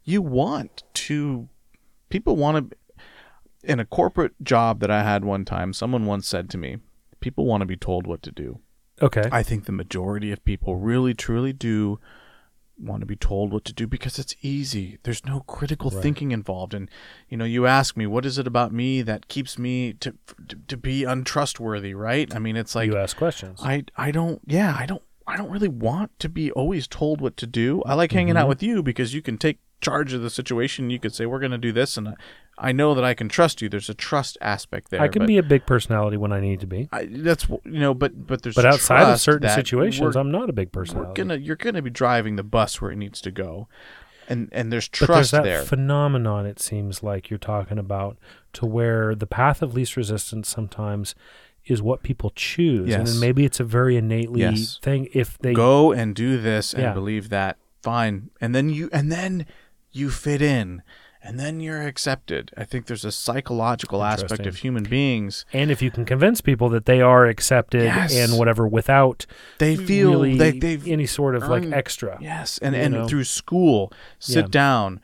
you 0.04 0.22
want 0.22 0.84
to. 0.94 1.50
People 2.10 2.36
want 2.36 2.72
to. 2.72 2.78
In 3.64 3.80
a 3.80 3.86
corporate 3.86 4.34
job 4.44 4.82
that 4.82 4.92
I 4.92 5.04
had 5.04 5.24
one 5.26 5.46
time, 5.46 5.74
someone 5.74 6.06
once 6.06 6.28
said 6.28 6.50
to 6.52 6.58
me, 6.58 6.78
"People 7.22 7.46
want 7.46 7.62
to 7.62 7.66
be 7.66 7.78
told 7.78 8.06
what 8.06 8.22
to 8.24 8.32
do." 8.32 8.60
Okay. 9.02 9.28
I 9.32 9.42
think 9.42 9.66
the 9.66 9.72
majority 9.72 10.32
of 10.32 10.46
people 10.46 10.76
really 10.76 11.14
truly 11.14 11.54
do 11.54 12.00
want 12.78 13.02
to 13.02 13.06
be 13.06 13.16
told 13.16 13.54
what 13.54 13.64
to 13.66 13.74
do 13.74 13.86
because 13.88 14.18
it's 14.20 14.36
easy. 14.42 14.98
There's 15.04 15.26
no 15.26 15.42
critical 15.42 15.92
Right. 15.92 16.02
thinking 16.02 16.32
involved 16.32 16.74
and 16.74 16.90
you 17.30 17.38
know, 17.38 17.46
you 17.46 17.66
ask 17.68 17.96
me 17.96 18.08
what 18.08 18.26
is 18.26 18.38
it 18.38 18.48
about 18.48 18.72
me 18.74 19.02
that 19.04 19.28
keeps 19.28 19.58
me 19.60 19.94
to 19.94 20.16
to, 20.48 20.56
to 20.68 20.78
be 20.78 21.04
untrustworthy, 21.04 21.94
right? 21.94 22.34
I 22.36 22.40
mean, 22.40 22.56
it's 22.56 22.76
like 22.76 22.88
you 22.88 22.98
ask 22.98 23.16
questions. 23.18 23.60
I 23.64 23.86
I 23.96 24.12
don't 24.12 24.42
yeah, 24.46 24.76
I 24.78 24.86
don't 24.86 25.02
I 25.26 25.38
don't 25.38 25.50
really 25.52 25.70
want 25.70 26.18
to 26.20 26.28
be 26.28 26.52
always 26.52 26.88
told 26.88 27.22
what 27.22 27.38
to 27.38 27.48
do. 27.48 27.82
I 27.86 27.94
like 27.94 28.12
hanging 28.12 28.36
out 28.36 28.46
Mhm. 28.46 28.50
with 28.50 28.64
you 28.64 28.84
because 28.84 29.14
you 29.14 29.22
can 29.22 29.38
take 29.38 29.60
charge 29.84 30.14
of 30.14 30.22
the 30.22 30.30
situation. 30.30 30.90
You 30.90 31.00
could 31.00 31.14
say 31.14 31.26
we're 31.26 31.40
going 31.40 31.52
to 31.52 31.58
do 31.58 31.72
this 31.72 31.98
and 31.98 32.10
I, 32.10 32.14
I 32.58 32.72
know 32.72 32.94
that 32.96 33.04
I 33.04 33.14
can 33.14 33.30
trust 33.30 33.62
you. 33.62 33.70
There's 33.70 33.90
a 33.90 33.94
trust 33.96 34.38
aspect 34.40 34.92
there. 34.92 35.02
I 35.02 35.08
can 35.08 35.26
be 35.26 35.38
a 35.40 35.44
big 35.44 35.66
personality 35.66 36.18
when 36.18 36.32
I 36.32 36.40
need 36.40 36.60
to 36.60 36.68
be, 36.68 36.88
I, 36.92 37.06
that's 37.10 37.50
you 37.50 37.62
know, 37.66 37.94
but 37.96 38.28
but 38.28 38.44
there's 38.44 38.56
but 38.56 38.66
outside 38.66 39.08
of 39.10 39.20
certain 39.20 39.50
situations, 39.50 40.16
I'm 40.16 40.32
not 40.32 40.50
a 40.50 40.54
big 40.54 40.68
we're 40.68 40.82
personality. 40.82 41.14
gonna 41.22 41.36
you're 41.38 41.56
gonna 41.56 41.82
be 41.82 41.90
driving 41.90 42.36
the 42.36 42.44
bus 42.44 42.80
where 42.80 42.92
it 42.92 42.98
needs 42.98 43.22
to 43.22 43.32
go, 43.32 43.68
and 44.28 44.50
and 44.52 44.72
there's 44.72 44.88
But 44.88 45.08
there's 45.08 45.32
trust 45.32 45.32
that 45.32 45.44
there. 45.44 45.66
phenomenon, 45.66 46.46
it 46.46 46.60
seems 46.60 47.02
like 47.02 47.30
you're 47.32 47.40
talking 47.40 47.80
about, 47.80 48.18
to 48.54 48.66
where 48.68 49.16
the 49.16 49.28
path 49.28 49.64
of 49.64 49.74
least 49.74 49.98
resistance 49.98 50.48
sometimes 50.48 51.16
is 51.66 51.82
what 51.82 52.04
people 52.04 52.32
choose. 52.36 52.94
And 52.94 53.08
Yes. 53.08 53.14
then 53.14 53.20
maybe 53.20 53.46
it's 53.46 53.60
a 53.60 53.64
very 53.64 53.98
innately 53.98 54.42
Yes. 54.42 54.80
thing. 54.82 55.08
If 55.14 55.38
they 55.40 55.54
go 55.56 55.92
and 55.92 56.14
do 56.14 56.38
this 56.40 56.74
and 56.74 56.84
Yeah. 56.84 56.94
believe 56.94 57.30
that, 57.30 57.58
fine, 57.82 58.30
and 58.40 58.54
then 58.54 58.70
you 58.70 58.90
and 58.94 59.12
then 59.12 59.46
you 59.94 60.10
fit 60.10 60.42
in, 60.42 60.82
and 61.24 61.40
then 61.40 61.60
you're 61.62 61.84
accepted. 61.84 62.52
I 62.58 62.66
think 62.66 62.88
there's 62.88 63.06
a 63.06 63.12
psychological 63.12 64.04
aspect 64.04 64.46
of 64.46 64.58
human 64.58 64.84
beings. 64.84 65.46
and 65.54 65.72
if 65.72 65.82
you 65.82 65.90
can 65.92 66.04
convince 66.04 66.42
people 66.42 66.68
that 66.70 66.86
they 66.86 67.00
are 67.00 67.26
accepted 67.28 67.84
Yes. 67.84 68.14
and 68.14 68.38
whatever 68.38 68.68
without 68.68 69.26
They 69.60 69.76
feel 69.78 70.12
really 70.12 70.38
they 70.38 70.52
they've 70.60 70.86
any 70.88 71.06
sort 71.06 71.36
of 71.36 71.48
like 71.48 71.64
extra. 71.72 72.18
Yes, 72.20 72.58
and 72.58 72.76
and 72.76 72.94
know? 72.94 73.08
through 73.08 73.24
school, 73.24 73.94
sit 74.20 74.46
Yeah. 74.46 74.50
down, 74.50 75.00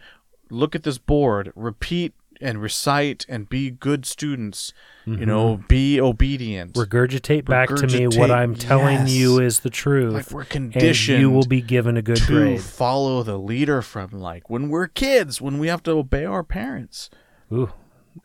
look 0.50 0.76
at 0.76 0.84
this 0.84 0.98
board, 0.98 1.54
repeat 1.56 2.14
and 2.42 2.62
recite, 2.62 3.26
and 3.30 3.50
be 3.50 3.70
good 3.70 4.06
students. 4.06 4.74
You 5.06 5.26
know, 5.26 5.64
be 5.68 6.00
obedient. 6.00 6.74
Mm-hmm. 6.74 6.98
Regurgitate 6.98 7.46
back 7.46 7.70
to 7.70 7.88
me 7.88 8.08
what 8.08 8.30
I'm 8.30 8.54
telling 8.54 9.08
yes. 9.08 9.12
you 9.12 9.40
is 9.40 9.62
the 9.62 9.72
truth. 9.72 10.14
like 10.14 10.30
we're 10.30 10.42
and 10.42 10.72
conditioned. 10.72 11.20
you 11.20 11.32
will 11.32 11.48
be 11.48 11.62
given 11.62 11.98
a 11.98 12.04
good 12.04 12.18
to 12.18 12.26
grade. 12.28 12.62
follow 12.62 13.24
the 13.24 13.40
leader 13.40 13.82
from 13.82 14.12
like 14.12 14.52
when 14.52 14.70
we're 14.70 14.88
kids, 14.88 15.42
when 15.42 15.58
we 15.58 15.68
have 15.68 15.82
to 15.84 15.92
obey 15.92 16.26
our 16.26 16.44
parents. 16.44 17.10
Ooh. 17.52 17.72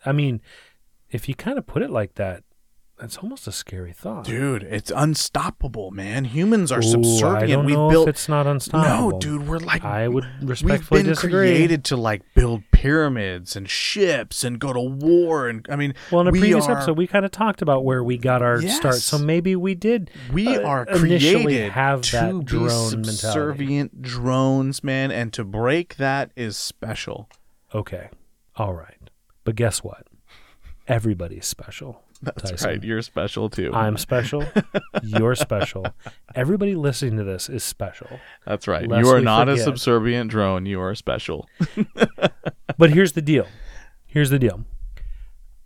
I 0.04 0.12
mean, 0.12 0.42
if 1.10 1.26
you 1.26 1.34
kind 1.34 1.56
of 1.56 1.66
put 1.66 1.80
it 1.80 1.90
like 1.90 2.16
that, 2.16 2.42
that's 2.98 3.18
almost 3.18 3.46
a 3.48 3.52
scary 3.52 3.92
thought. 3.92 4.24
Dude, 4.24 4.62
it's 4.62 4.92
unstoppable, 4.94 5.90
man. 5.90 6.26
Humans 6.26 6.70
are 6.70 6.78
Ooh, 6.78 6.82
subservient. 6.82 7.42
I 7.42 7.46
don't 7.46 7.64
We've 7.66 7.74
know 7.74 7.90
built 7.90 8.08
if 8.08 8.14
it's 8.14 8.28
not 8.28 8.46
unstoppable. 8.46 9.10
No, 9.12 9.18
dude, 9.18 9.48
we're 9.48 9.58
like 9.58 9.84
I 9.84 10.06
would 10.06 10.24
respectfully 10.40 10.42
disagree. 10.42 10.98
we've 10.98 11.04
been 11.04 11.12
disagree. 11.14 11.48
created 11.56 11.84
to 11.86 11.96
like 11.96 12.22
build 12.34 12.62
pyramids 12.70 13.56
and 13.56 13.68
ships 13.68 14.44
and 14.44 14.58
go 14.60 14.72
to 14.72 14.80
war 14.80 15.48
and 15.48 15.66
I 15.68 15.74
mean 15.76 15.94
Well, 16.12 16.20
in 16.20 16.28
a 16.28 16.30
we 16.30 16.38
previous 16.38 16.66
are, 16.66 16.72
episode, 16.76 16.96
we 16.96 17.06
kind 17.08 17.24
of 17.24 17.32
talked 17.32 17.62
about 17.62 17.84
where 17.84 18.04
we 18.04 18.16
got 18.16 18.42
our 18.42 18.62
start. 18.62 18.96
So 18.96 19.18
maybe 19.18 19.56
we 19.56 19.74
did. 19.74 20.10
we 20.32 20.56
uh, 20.56 20.62
are 20.62 20.86
created 20.86 21.72
have 21.72 22.02
to 22.02 22.12
that 22.12 22.38
be 22.38 22.44
drone 22.44 22.68
mentality. 22.92 23.10
subservient 23.16 24.02
drones, 24.02 24.84
man, 24.84 25.10
and 25.10 25.32
to 25.32 25.42
break 25.44 25.96
that 25.96 26.30
is 26.36 26.56
special. 26.56 27.28
Okay, 27.74 28.08
all 28.56 28.72
right, 28.72 29.10
but 29.42 29.56
guess 29.56 29.82
what? 29.82 30.06
Everybody's 30.86 31.46
special. 31.46 32.03
That's 32.24 32.50
Tyson. 32.50 32.70
right. 32.70 32.82
You're 32.82 33.02
special 33.02 33.48
too. 33.50 33.72
I'm 33.72 33.96
special. 33.96 34.44
You're 35.02 35.34
special. 35.36 35.86
Everybody 36.34 36.74
listening 36.74 37.16
to 37.18 37.24
this 37.24 37.48
is 37.48 37.62
special. 37.64 38.20
That's 38.46 38.66
right. 38.66 38.88
lest 38.88 39.04
you 39.04 39.12
are 39.12 39.20
not 39.20 39.48
a 39.48 39.56
subservient 39.56 40.30
drone. 40.30 40.66
You 40.66 40.80
are 40.80 40.94
special. 40.94 41.48
But 42.76 42.90
here's 42.90 43.12
the 43.12 43.22
deal. 43.22 43.46
Here's 44.04 44.30
the 44.30 44.38
deal. 44.38 44.64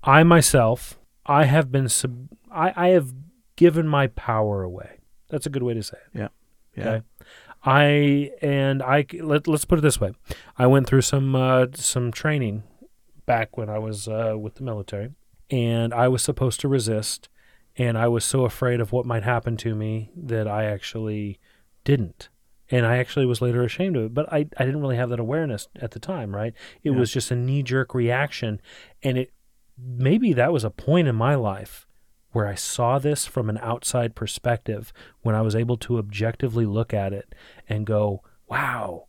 I 0.02 0.22
myself, 0.24 0.98
I 1.24 1.44
have 1.44 1.72
been 1.72 1.88
sub. 1.88 2.28
I, 2.50 2.72
I 2.76 2.88
have 2.88 3.14
given 3.56 3.88
my 3.88 4.08
power 4.08 4.62
away. 4.62 4.98
That's 5.30 5.46
a 5.46 5.50
good 5.50 5.62
way 5.62 5.74
to 5.74 5.82
say 5.82 5.96
it. 6.14 6.30
Yeah. 6.76 6.86
Okay. 6.86 7.02
I 7.64 8.30
and 8.40 8.82
I 8.82 9.04
let 9.20 9.48
let's 9.48 9.64
put 9.64 9.78
it 9.78 9.82
this 9.82 10.00
way. 10.00 10.12
I 10.56 10.66
went 10.66 10.86
through 10.86 11.00
some 11.00 11.34
uh, 11.34 11.66
some 11.74 12.12
training 12.12 12.62
back 13.26 13.56
when 13.56 13.68
I 13.68 13.78
was 13.78 14.06
uh, 14.06 14.34
with 14.38 14.54
the 14.56 14.62
military, 14.62 15.10
and 15.50 15.92
I 15.94 16.08
was 16.08 16.22
supposed 16.22 16.60
to 16.60 16.68
resist, 16.68 17.28
and 17.76 17.96
I 17.96 18.08
was 18.08 18.24
so 18.24 18.44
afraid 18.44 18.80
of 18.80 18.92
what 18.92 19.06
might 19.06 19.22
happen 19.22 19.56
to 19.58 19.74
me 19.74 20.10
that 20.16 20.46
I 20.48 20.64
actually 20.64 21.38
didn't. 21.84 22.28
And 22.70 22.84
I 22.84 22.98
actually 22.98 23.24
was 23.24 23.40
later 23.40 23.62
ashamed 23.64 23.96
of 23.96 24.04
it, 24.04 24.14
but 24.14 24.30
I, 24.30 24.46
I 24.58 24.64
didn't 24.66 24.80
really 24.80 24.96
have 24.96 25.08
that 25.08 25.20
awareness 25.20 25.68
at 25.76 25.92
the 25.92 25.98
time, 26.00 26.34
right? 26.36 26.52
It 26.82 26.90
Yeah. 26.90 26.98
was 26.98 27.10
just 27.12 27.30
a 27.30 27.36
knee 27.36 27.62
jerk 27.62 27.94
reaction. 27.94 28.60
And 29.02 29.16
it 29.16 29.32
maybe 29.78 30.32
that 30.34 30.52
was 30.52 30.64
a 30.64 30.70
point 30.70 31.08
in 31.08 31.14
my 31.14 31.34
life 31.34 31.86
where 32.32 32.46
I 32.46 32.56
saw 32.56 32.98
this 32.98 33.24
from 33.26 33.48
an 33.48 33.58
outside 33.62 34.14
perspective 34.14 34.92
when 35.22 35.34
I 35.34 35.40
was 35.40 35.56
able 35.56 35.78
to 35.78 35.96
objectively 35.98 36.66
look 36.66 36.92
at 36.92 37.14
it 37.14 37.34
and 37.68 37.86
go, 37.86 38.22
wow, 38.48 39.06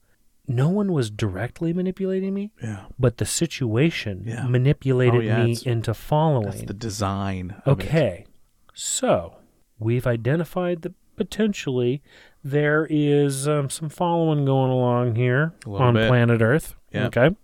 no 0.50 0.68
one 0.68 0.92
was 0.92 1.10
directly 1.12 1.72
manipulating 1.74 2.34
me, 2.34 2.52
Yeah. 2.62 2.86
but 2.98 3.18
the 3.18 3.26
situation 3.26 4.24
Yeah. 4.26 4.46
manipulated 4.48 5.22
Oh, 5.22 5.24
yeah, 5.24 5.46
me 5.46 5.58
into 5.66 5.94
following. 5.94 6.46
That's 6.50 6.64
the 6.64 6.74
design. 6.74 7.56
Of 7.66 7.80
it. 7.80 7.86
Okay. 7.86 8.26
So 8.74 9.36
we've 9.78 10.08
identified 10.08 10.82
that 10.82 10.94
potentially 11.16 12.02
there 12.44 12.88
is 12.90 13.48
um, 13.48 13.70
some 13.70 13.90
following 13.90 14.46
going 14.46 14.72
along 14.72 15.16
here 15.16 15.54
on 15.68 15.94
bit. 15.94 16.08
planet 16.08 16.42
Earth. 16.42 16.76
Yeah. 16.92 17.08
Okay. 17.08 17.36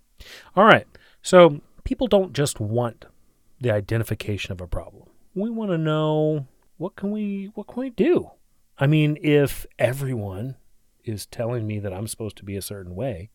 All 0.56 0.64
right. 0.64 0.86
So 1.22 1.60
people 1.84 2.06
don't 2.08 2.32
just 2.32 2.58
want 2.60 3.04
the 3.60 3.70
identification 3.70 4.52
of 4.52 4.60
a 4.60 4.66
problem. 4.66 5.04
We 5.34 5.50
want 5.50 5.70
to 5.70 5.78
know 5.78 6.46
what 6.78 6.96
can 6.96 7.10
we 7.10 7.50
what 7.54 7.66
can 7.68 7.80
we 7.82 7.90
do? 7.90 8.30
I 8.78 8.86
mean, 8.86 9.16
if 9.22 9.66
everyone 9.78 10.56
is 11.06 11.26
telling 11.26 11.66
me 11.66 11.78
that 11.78 11.92
I'm 11.92 12.06
supposed 12.06 12.36
to 12.38 12.44
be 12.44 12.56
a 12.56 12.62
certain 12.62 12.94
way, 12.94 13.30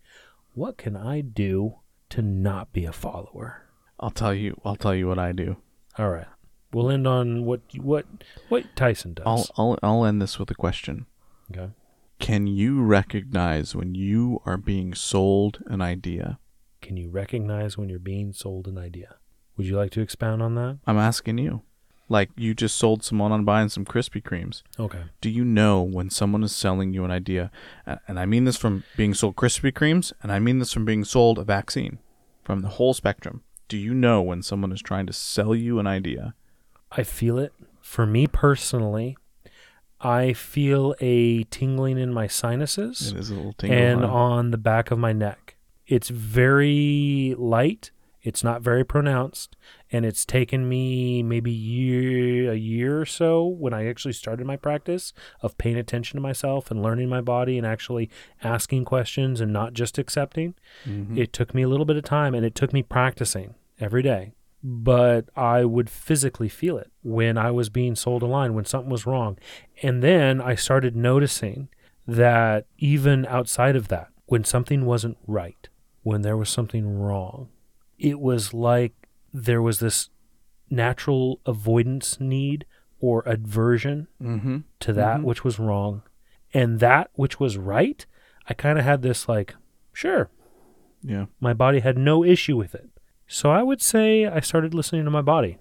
what 0.53 0.77
can 0.77 0.95
I 0.95 1.21
do 1.21 1.75
to 2.09 2.21
not 2.21 2.73
be 2.73 2.85
a 2.85 2.91
follower? 2.91 3.63
I'll 3.99 4.11
tell 4.11 4.33
you. 4.33 4.59
I'll 4.65 4.75
tell 4.75 4.93
you 4.93 5.07
what 5.07 5.19
I 5.19 5.31
do. 5.31 5.57
All 5.97 6.09
right. 6.09 6.27
We'll 6.73 6.89
end 6.89 7.07
on 7.07 7.45
what 7.45 7.61
what 7.77 8.05
what 8.49 8.63
Tyson 8.75 9.13
does. 9.13 9.25
I'll 9.25 9.45
I'll 9.57 9.79
I'll 9.83 10.05
end 10.05 10.21
this 10.21 10.39
with 10.39 10.49
a 10.51 10.55
question. 10.55 11.05
okay. 11.51 11.71
Can 12.19 12.45
you 12.47 12.83
recognize 12.83 13.75
when 13.75 13.95
you 13.95 14.41
are 14.45 14.57
being 14.57 14.93
sold 14.93 15.59
an 15.65 15.81
idea? 15.81 16.37
Can 16.81 16.95
you 16.95 17.09
recognize 17.09 17.77
when 17.77 17.89
you're 17.89 17.99
being 17.99 18.31
sold 18.31 18.67
an 18.67 18.77
idea? 18.77 19.15
Would 19.57 19.65
you 19.65 19.75
like 19.75 19.91
to 19.91 20.01
expound 20.01 20.41
on 20.41 20.55
that? 20.55 20.79
I'm 20.85 20.97
asking 20.97 21.39
you. 21.39 21.63
Like 22.11 22.29
you 22.35 22.53
just 22.53 22.75
sold 22.75 23.05
someone 23.05 23.31
on 23.31 23.45
buying 23.45 23.69
some 23.69 23.85
Krispy 23.85 24.21
Kremes. 24.21 24.63
Okay. 24.77 25.03
Do 25.21 25.29
you 25.29 25.45
know 25.45 25.81
when 25.81 26.09
someone 26.09 26.43
is 26.43 26.53
selling 26.53 26.93
you 26.93 27.05
an 27.05 27.11
idea? 27.11 27.51
And 28.07 28.19
I 28.19 28.25
mean 28.25 28.43
this 28.43 28.57
from 28.57 28.83
being 28.97 29.13
sold 29.13 29.37
Krispy 29.37 29.71
Kremes, 29.71 30.11
and 30.21 30.29
I 30.29 30.37
mean 30.39 30.59
this 30.59 30.73
from 30.73 30.83
being 30.83 31.05
sold 31.05 31.39
a 31.39 31.45
vaccine, 31.45 31.99
from 32.43 32.59
the 32.63 32.67
whole 32.67 32.93
spectrum. 32.93 33.43
Do 33.69 33.77
you 33.77 33.93
know 33.93 34.21
when 34.21 34.41
someone 34.43 34.73
is 34.73 34.81
trying 34.81 35.07
to 35.07 35.13
sell 35.13 35.55
you 35.55 35.79
an 35.79 35.87
idea? 35.87 36.33
I 36.91 37.03
feel 37.03 37.39
it. 37.39 37.53
For 37.81 38.05
me 38.05 38.27
personally, 38.27 39.15
I 40.01 40.33
feel 40.33 40.93
a 40.99 41.43
tingling 41.45 41.97
in 41.97 42.11
my 42.13 42.27
sinuses 42.27 43.13
It 43.13 43.17
is 43.19 43.29
a 43.29 43.35
little 43.35 43.53
tingle. 43.53 43.77
and 43.77 44.03
on 44.03 44.51
the 44.51 44.57
back 44.57 44.91
of 44.91 44.99
my 44.99 45.13
neck. 45.13 45.55
It's 45.87 46.09
very 46.09 47.35
light. 47.37 47.91
It's 48.23 48.43
not 48.43 48.61
very 48.61 48.83
pronounced, 48.83 49.55
and 49.91 50.05
it's 50.05 50.25
taken 50.25 50.69
me 50.69 51.23
maybe 51.23 51.51
year, 51.51 52.51
a 52.51 52.55
year 52.55 53.01
or 53.01 53.05
so 53.05 53.45
when 53.45 53.73
I 53.73 53.87
actually 53.87 54.13
started 54.13 54.45
my 54.45 54.57
practice 54.57 55.11
of 55.41 55.57
paying 55.57 55.77
attention 55.77 56.17
to 56.17 56.21
myself 56.21 56.69
and 56.69 56.83
learning 56.83 57.09
my 57.09 57.21
body 57.21 57.57
and 57.57 57.65
actually 57.65 58.09
asking 58.43 58.85
questions 58.85 59.41
and 59.41 59.51
not 59.51 59.73
just 59.73 59.97
accepting. 59.97 60.53
Mhm. 60.85 61.17
It 61.17 61.33
took 61.33 61.55
me 61.55 61.63
a 61.63 61.67
little 61.67 61.85
bit 61.85 61.97
of 61.97 62.03
time, 62.03 62.35
and 62.35 62.45
it 62.45 62.53
took 62.53 62.73
me 62.73 62.83
practicing 62.83 63.55
every 63.79 64.03
day. 64.03 64.33
But 64.63 65.25
I 65.35 65.65
would 65.65 65.89
physically 65.89 66.49
feel 66.49 66.77
it 66.77 66.91
when 67.01 67.35
I 67.35 67.49
was 67.49 67.69
being 67.69 67.95
sold 67.95 68.21
a 68.21 68.27
line, 68.27 68.53
when 68.53 68.65
something 68.65 68.91
was 68.91 69.07
wrong. 69.07 69.39
And 69.81 70.03
then 70.03 70.39
I 70.39 70.53
started 70.53 70.95
noticing 70.95 71.69
that 72.07 72.67
even 72.77 73.25
outside 73.25 73.75
of 73.75 73.87
that, 73.87 74.09
when 74.27 74.43
something 74.43 74.85
wasn't 74.85 75.17
right, 75.25 75.67
when 76.03 76.21
there 76.21 76.37
was 76.37 76.49
something 76.49 76.99
wrong, 76.99 77.49
it 78.01 78.19
was 78.19 78.53
like 78.53 78.93
there 79.33 79.61
was 79.61 79.79
this 79.79 80.09
natural 80.69 81.39
avoidance 81.45 82.19
need 82.19 82.65
or 82.99 83.21
aversion 83.25 84.07
Mhm. 84.21 84.63
to 84.79 84.93
that 84.93 85.19
Mhm. 85.19 85.23
which 85.23 85.43
was 85.43 85.59
wrong. 85.59 86.01
And 86.53 86.79
that 86.79 87.09
which 87.13 87.39
was 87.39 87.57
right, 87.57 88.05
I 88.47 88.53
kind 88.53 88.77
of 88.79 88.85
had 88.85 89.01
this 89.01 89.27
like, 89.29 89.55
sure, 89.93 90.29
Yeah. 91.03 91.25
my 91.39 91.53
body 91.53 91.79
had 91.79 91.97
no 91.97 92.23
issue 92.23 92.57
with 92.57 92.75
it. 92.75 92.89
So 93.27 93.51
I 93.51 93.63
would 93.63 93.81
say 93.81 94.25
I 94.25 94.39
started 94.41 94.73
listening 94.73 95.05
to 95.05 95.11
my 95.11 95.21
body. 95.21 95.57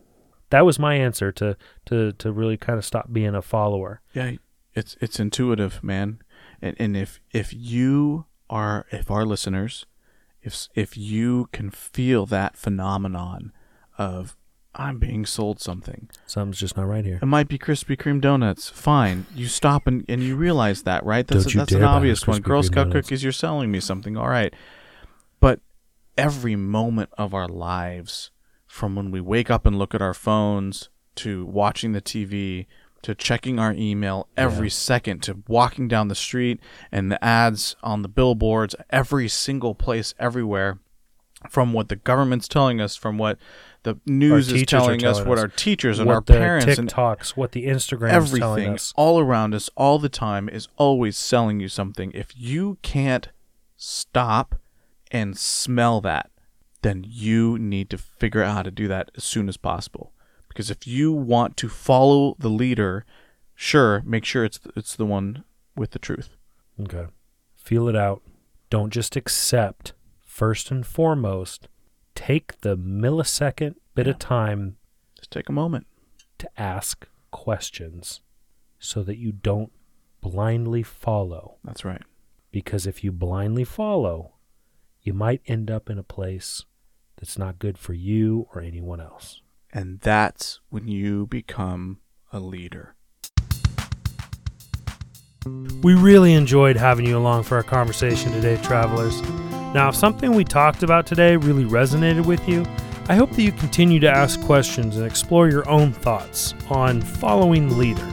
That 0.51 0.67
was 0.67 0.79
my 0.79 0.95
answer 0.95 1.31
to 1.33 1.57
to 1.87 2.13
to 2.13 2.33
really 2.33 2.57
kind 2.57 2.79
of 2.79 2.85
stop 2.85 3.13
being 3.13 3.35
a 3.37 3.43
follower. 3.43 4.01
Yeah, 4.13 4.33
it's 4.75 4.97
it's 5.01 5.21
intuitive, 5.21 5.83
man. 5.83 6.19
And 6.61 6.77
and 6.81 6.97
if 6.97 7.21
if 7.31 7.53
you 7.55 8.27
are 8.49 8.87
if 8.91 9.11
our 9.11 9.25
listeners, 9.25 9.87
if 10.43 10.69
if 10.75 10.97
you 10.97 11.49
can 11.53 11.71
feel 11.71 12.27
that 12.27 12.57
phenomenon 12.57 13.53
of 13.99 14.37
I'm 14.75 14.99
being 14.99 15.27
sold 15.27 15.61
something. 15.61 16.09
Something's 16.27 16.61
just 16.61 16.77
not 16.77 16.87
right 16.87 17.05
here. 17.05 17.19
It 17.21 17.27
might 17.27 17.49
be 17.49 17.59
Krispy 17.59 17.97
Kreme 17.97 18.21
donuts. 18.21 18.69
Fine. 18.69 19.27
You 19.35 19.47
stop 19.47 19.87
and, 19.87 20.05
and 20.09 20.23
you 20.23 20.37
realize 20.37 20.85
that, 20.85 21.05
right? 21.05 21.27
That's 21.27 21.45
Don't 21.45 21.53
a, 21.53 21.55
you 21.55 21.61
that's 21.61 21.73
an 21.73 21.81
dare 21.81 21.89
buy 21.89 21.95
obvious 21.95 22.27
one. 22.27 22.41
Girl 22.41 22.63
Scout 22.63 22.93
cookies, 22.93 23.25
you're 23.25 23.33
selling 23.33 23.71
me 23.71 23.81
something. 23.81 24.17
All 24.17 24.29
right. 24.29 24.55
But 25.41 25.61
every 26.17 26.55
moment 26.55 27.11
of 27.19 27.35
our 27.35 27.49
lives, 27.49 28.31
from 28.67 28.95
when 28.95 29.11
we 29.11 29.21
wake 29.21 29.51
up 29.51 29.67
and 29.67 29.77
look 29.77 29.95
at 29.95 30.03
our 30.03 30.15
phones 30.15 30.89
to 31.17 31.45
watching 31.47 31.93
the 31.93 32.01
TV 32.01 32.67
to 33.03 33.15
checking 33.15 33.59
our 33.59 33.73
email 33.73 34.29
every 34.37 34.67
Yeah. 34.67 34.73
second 34.73 35.23
to 35.25 35.43
walking 35.49 35.89
down 35.89 36.09
the 36.09 36.15
street 36.15 36.61
and 36.93 37.11
the 37.11 37.23
ads 37.25 37.77
on 37.83 38.03
the 38.03 38.09
billboards, 38.09 38.75
every 38.91 39.29
single 39.29 39.75
place, 39.75 40.15
everywhere, 40.19 40.79
from 41.49 41.73
what 41.73 41.89
the 41.89 41.97
government's 41.97 42.47
telling 42.49 42.81
us, 42.81 42.97
from 42.97 43.17
what 43.17 43.39
the 43.83 43.99
news 44.05 44.53
is 44.53 44.63
are 44.63 44.67
telling 44.67 45.05
us, 45.07 45.17
telling 45.17 45.29
what 45.31 45.39
our 45.39 45.49
teachers 45.49 45.99
and 45.99 46.07
what 46.07 46.15
our 46.17 46.21
parents 46.21 46.79
and 46.79 46.91
TikToks, 46.93 47.31
what 47.31 47.53
the 47.53 47.65
Instagram 47.65 48.11
telling 48.11 48.15
everything 48.15 48.75
us. 48.75 48.93
all 48.97 49.19
around 49.19 49.55
us 49.55 49.71
all 49.75 49.99
the 49.99 50.11
time 50.11 50.51
is 50.51 50.69
always 50.77 51.17
selling 51.17 51.59
you 51.61 51.69
something 51.69 52.13
if 52.15 52.33
you 52.37 52.77
can't 52.83 53.29
stop 53.79 54.57
and 55.11 55.39
smell 55.39 56.03
that 56.03 56.31
then 56.83 57.05
you 57.09 57.59
need 57.59 57.89
to 57.91 57.97
figure 57.99 58.43
out 58.43 58.55
how 58.55 58.63
to 58.63 58.71
do 58.71 58.87
that 58.89 59.11
as 59.17 59.25
soon 59.25 59.49
as 59.49 59.57
possible 59.57 60.13
because 60.51 60.71
if 60.71 60.87
you 60.87 61.11
want 61.13 61.57
to 61.57 61.69
follow 61.71 62.37
the 62.39 62.51
leader 62.51 63.07
sure 63.55 64.03
make 64.05 64.27
sure 64.27 64.45
it's 64.45 64.61
it's 64.77 64.95
the 64.95 65.07
one 65.07 65.43
with 65.75 65.93
the 65.93 65.99
truth 65.99 66.37
Okay. 66.83 67.07
Feel 67.57 67.89
it 67.89 67.97
out. 67.97 68.23
Don't 68.71 68.93
just 68.93 69.17
accept. 69.17 69.93
First 70.25 70.71
and 70.71 70.87
foremost, 70.87 71.69
take 72.15 72.61
the 72.63 72.77
millisecond 72.77 73.75
bit 73.95 74.07
of 74.07 74.19
time 74.19 74.77
just 75.17 75.31
take 75.31 75.49
a 75.51 75.53
moment 75.53 75.87
to 76.39 76.49
ask 76.57 77.07
questions 77.31 78.23
so 78.79 79.03
that 79.03 79.19
you 79.19 79.33
don't 79.33 79.71
blindly 80.23 80.83
follow. 80.83 81.57
that's 81.65 81.85
right 81.85 82.03
Because 82.51 82.87
if 82.87 83.05
you 83.05 83.13
blindly 83.13 83.65
follow, 83.65 84.33
you 85.03 85.13
might 85.13 85.43
end 85.47 85.71
up 85.71 85.91
in 85.91 85.99
a 85.99 86.03
place 86.03 86.65
that's 87.17 87.37
not 87.37 87.59
good 87.59 87.77
for 87.77 87.93
you 87.93 88.47
or 88.55 88.63
anyone 88.63 89.01
else. 89.01 89.43
And 89.73 90.01
that's 90.01 90.61
when 90.69 90.89
you 90.89 91.27
become 91.27 91.99
a 92.33 92.41
leader 92.41 92.95
We 95.83 95.95
really 95.95 96.35
enjoyed 96.35 96.77
having 96.77 97.07
you 97.07 97.17
along 97.17 97.45
for 97.45 97.57
our 97.57 97.63
conversation 97.63 98.33
today, 98.33 98.57
travelers. 98.63 99.23
Now, 99.73 99.89
if 99.89 99.95
something 99.95 100.35
we 100.35 100.45
talked 100.45 100.83
about 100.83 101.07
today 101.07 101.37
really 101.37 101.65
resonated 101.65 102.27
with 102.27 102.47
you, 102.49 102.67
I 103.09 103.15
hope 103.15 103.31
that 103.33 103.43
you 103.43 103.51
continue 103.53 103.99
to 104.01 104.11
ask 104.11 104.41
questions 104.43 104.97
and 104.97 105.07
explore 105.07 105.49
your 105.49 105.69
own 105.69 105.93
thoughts 105.93 106.55
on 106.69 107.01
following 107.01 107.69
the 107.69 107.75
leader. 107.75 108.07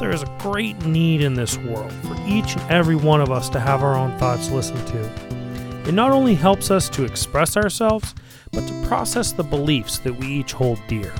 There 0.00 0.10
is 0.10 0.22
a 0.22 0.36
great 0.40 0.84
need 0.84 1.22
in 1.22 1.34
this 1.34 1.56
world 1.58 1.92
for 2.02 2.14
each 2.26 2.56
and 2.56 2.70
every 2.70 2.96
one 2.96 3.20
of 3.20 3.30
us 3.30 3.48
to 3.50 3.60
have 3.60 3.82
our 3.82 3.94
own 3.94 4.18
thoughts 4.18 4.50
listened 4.50 4.86
to. 4.88 5.88
It 5.88 5.94
not 5.94 6.10
only 6.10 6.34
helps 6.34 6.70
us 6.70 6.88
to 6.90 7.04
express 7.04 7.56
ourselves, 7.56 8.14
but 8.54 8.66
to 8.66 8.86
process 8.86 9.32
the 9.32 9.42
beliefs 9.42 9.98
that 9.98 10.14
we 10.14 10.26
each 10.26 10.52
hold 10.52 10.80
dear. 10.88 11.12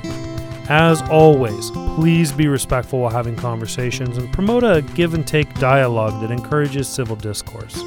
As 0.68 1.03
always, 1.11 1.70
please 1.97 2.33
be 2.33 2.49
respectful 2.49 3.01
while 3.01 3.11
having 3.11 3.37
conversations 3.37 4.16
and 4.16 4.33
promote 4.33 4.64
a 4.64 4.83
give 4.94 5.12
and 5.12 5.27
take 5.27 5.53
dialogue 5.55 6.20
that 6.23 6.31
encourages 6.31 6.88
civil 6.88 7.16
discourse. 7.16 7.83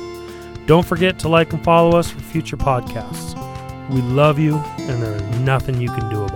Don't 0.67 0.85
forget 0.85 1.17
to 1.19 1.27
like 1.29 1.53
and 1.53 1.63
follow 1.63 1.97
us 1.97 2.11
for 2.11 2.19
future 2.19 2.57
podcasts. 2.57 3.35
We 3.89 4.01
love 4.01 4.37
you, 4.37 4.57
and 4.57 5.01
there 5.01 5.15
is 5.15 5.39
nothing 5.39 5.81
you 5.81 5.89
can 5.89 6.09
do. 6.11 6.26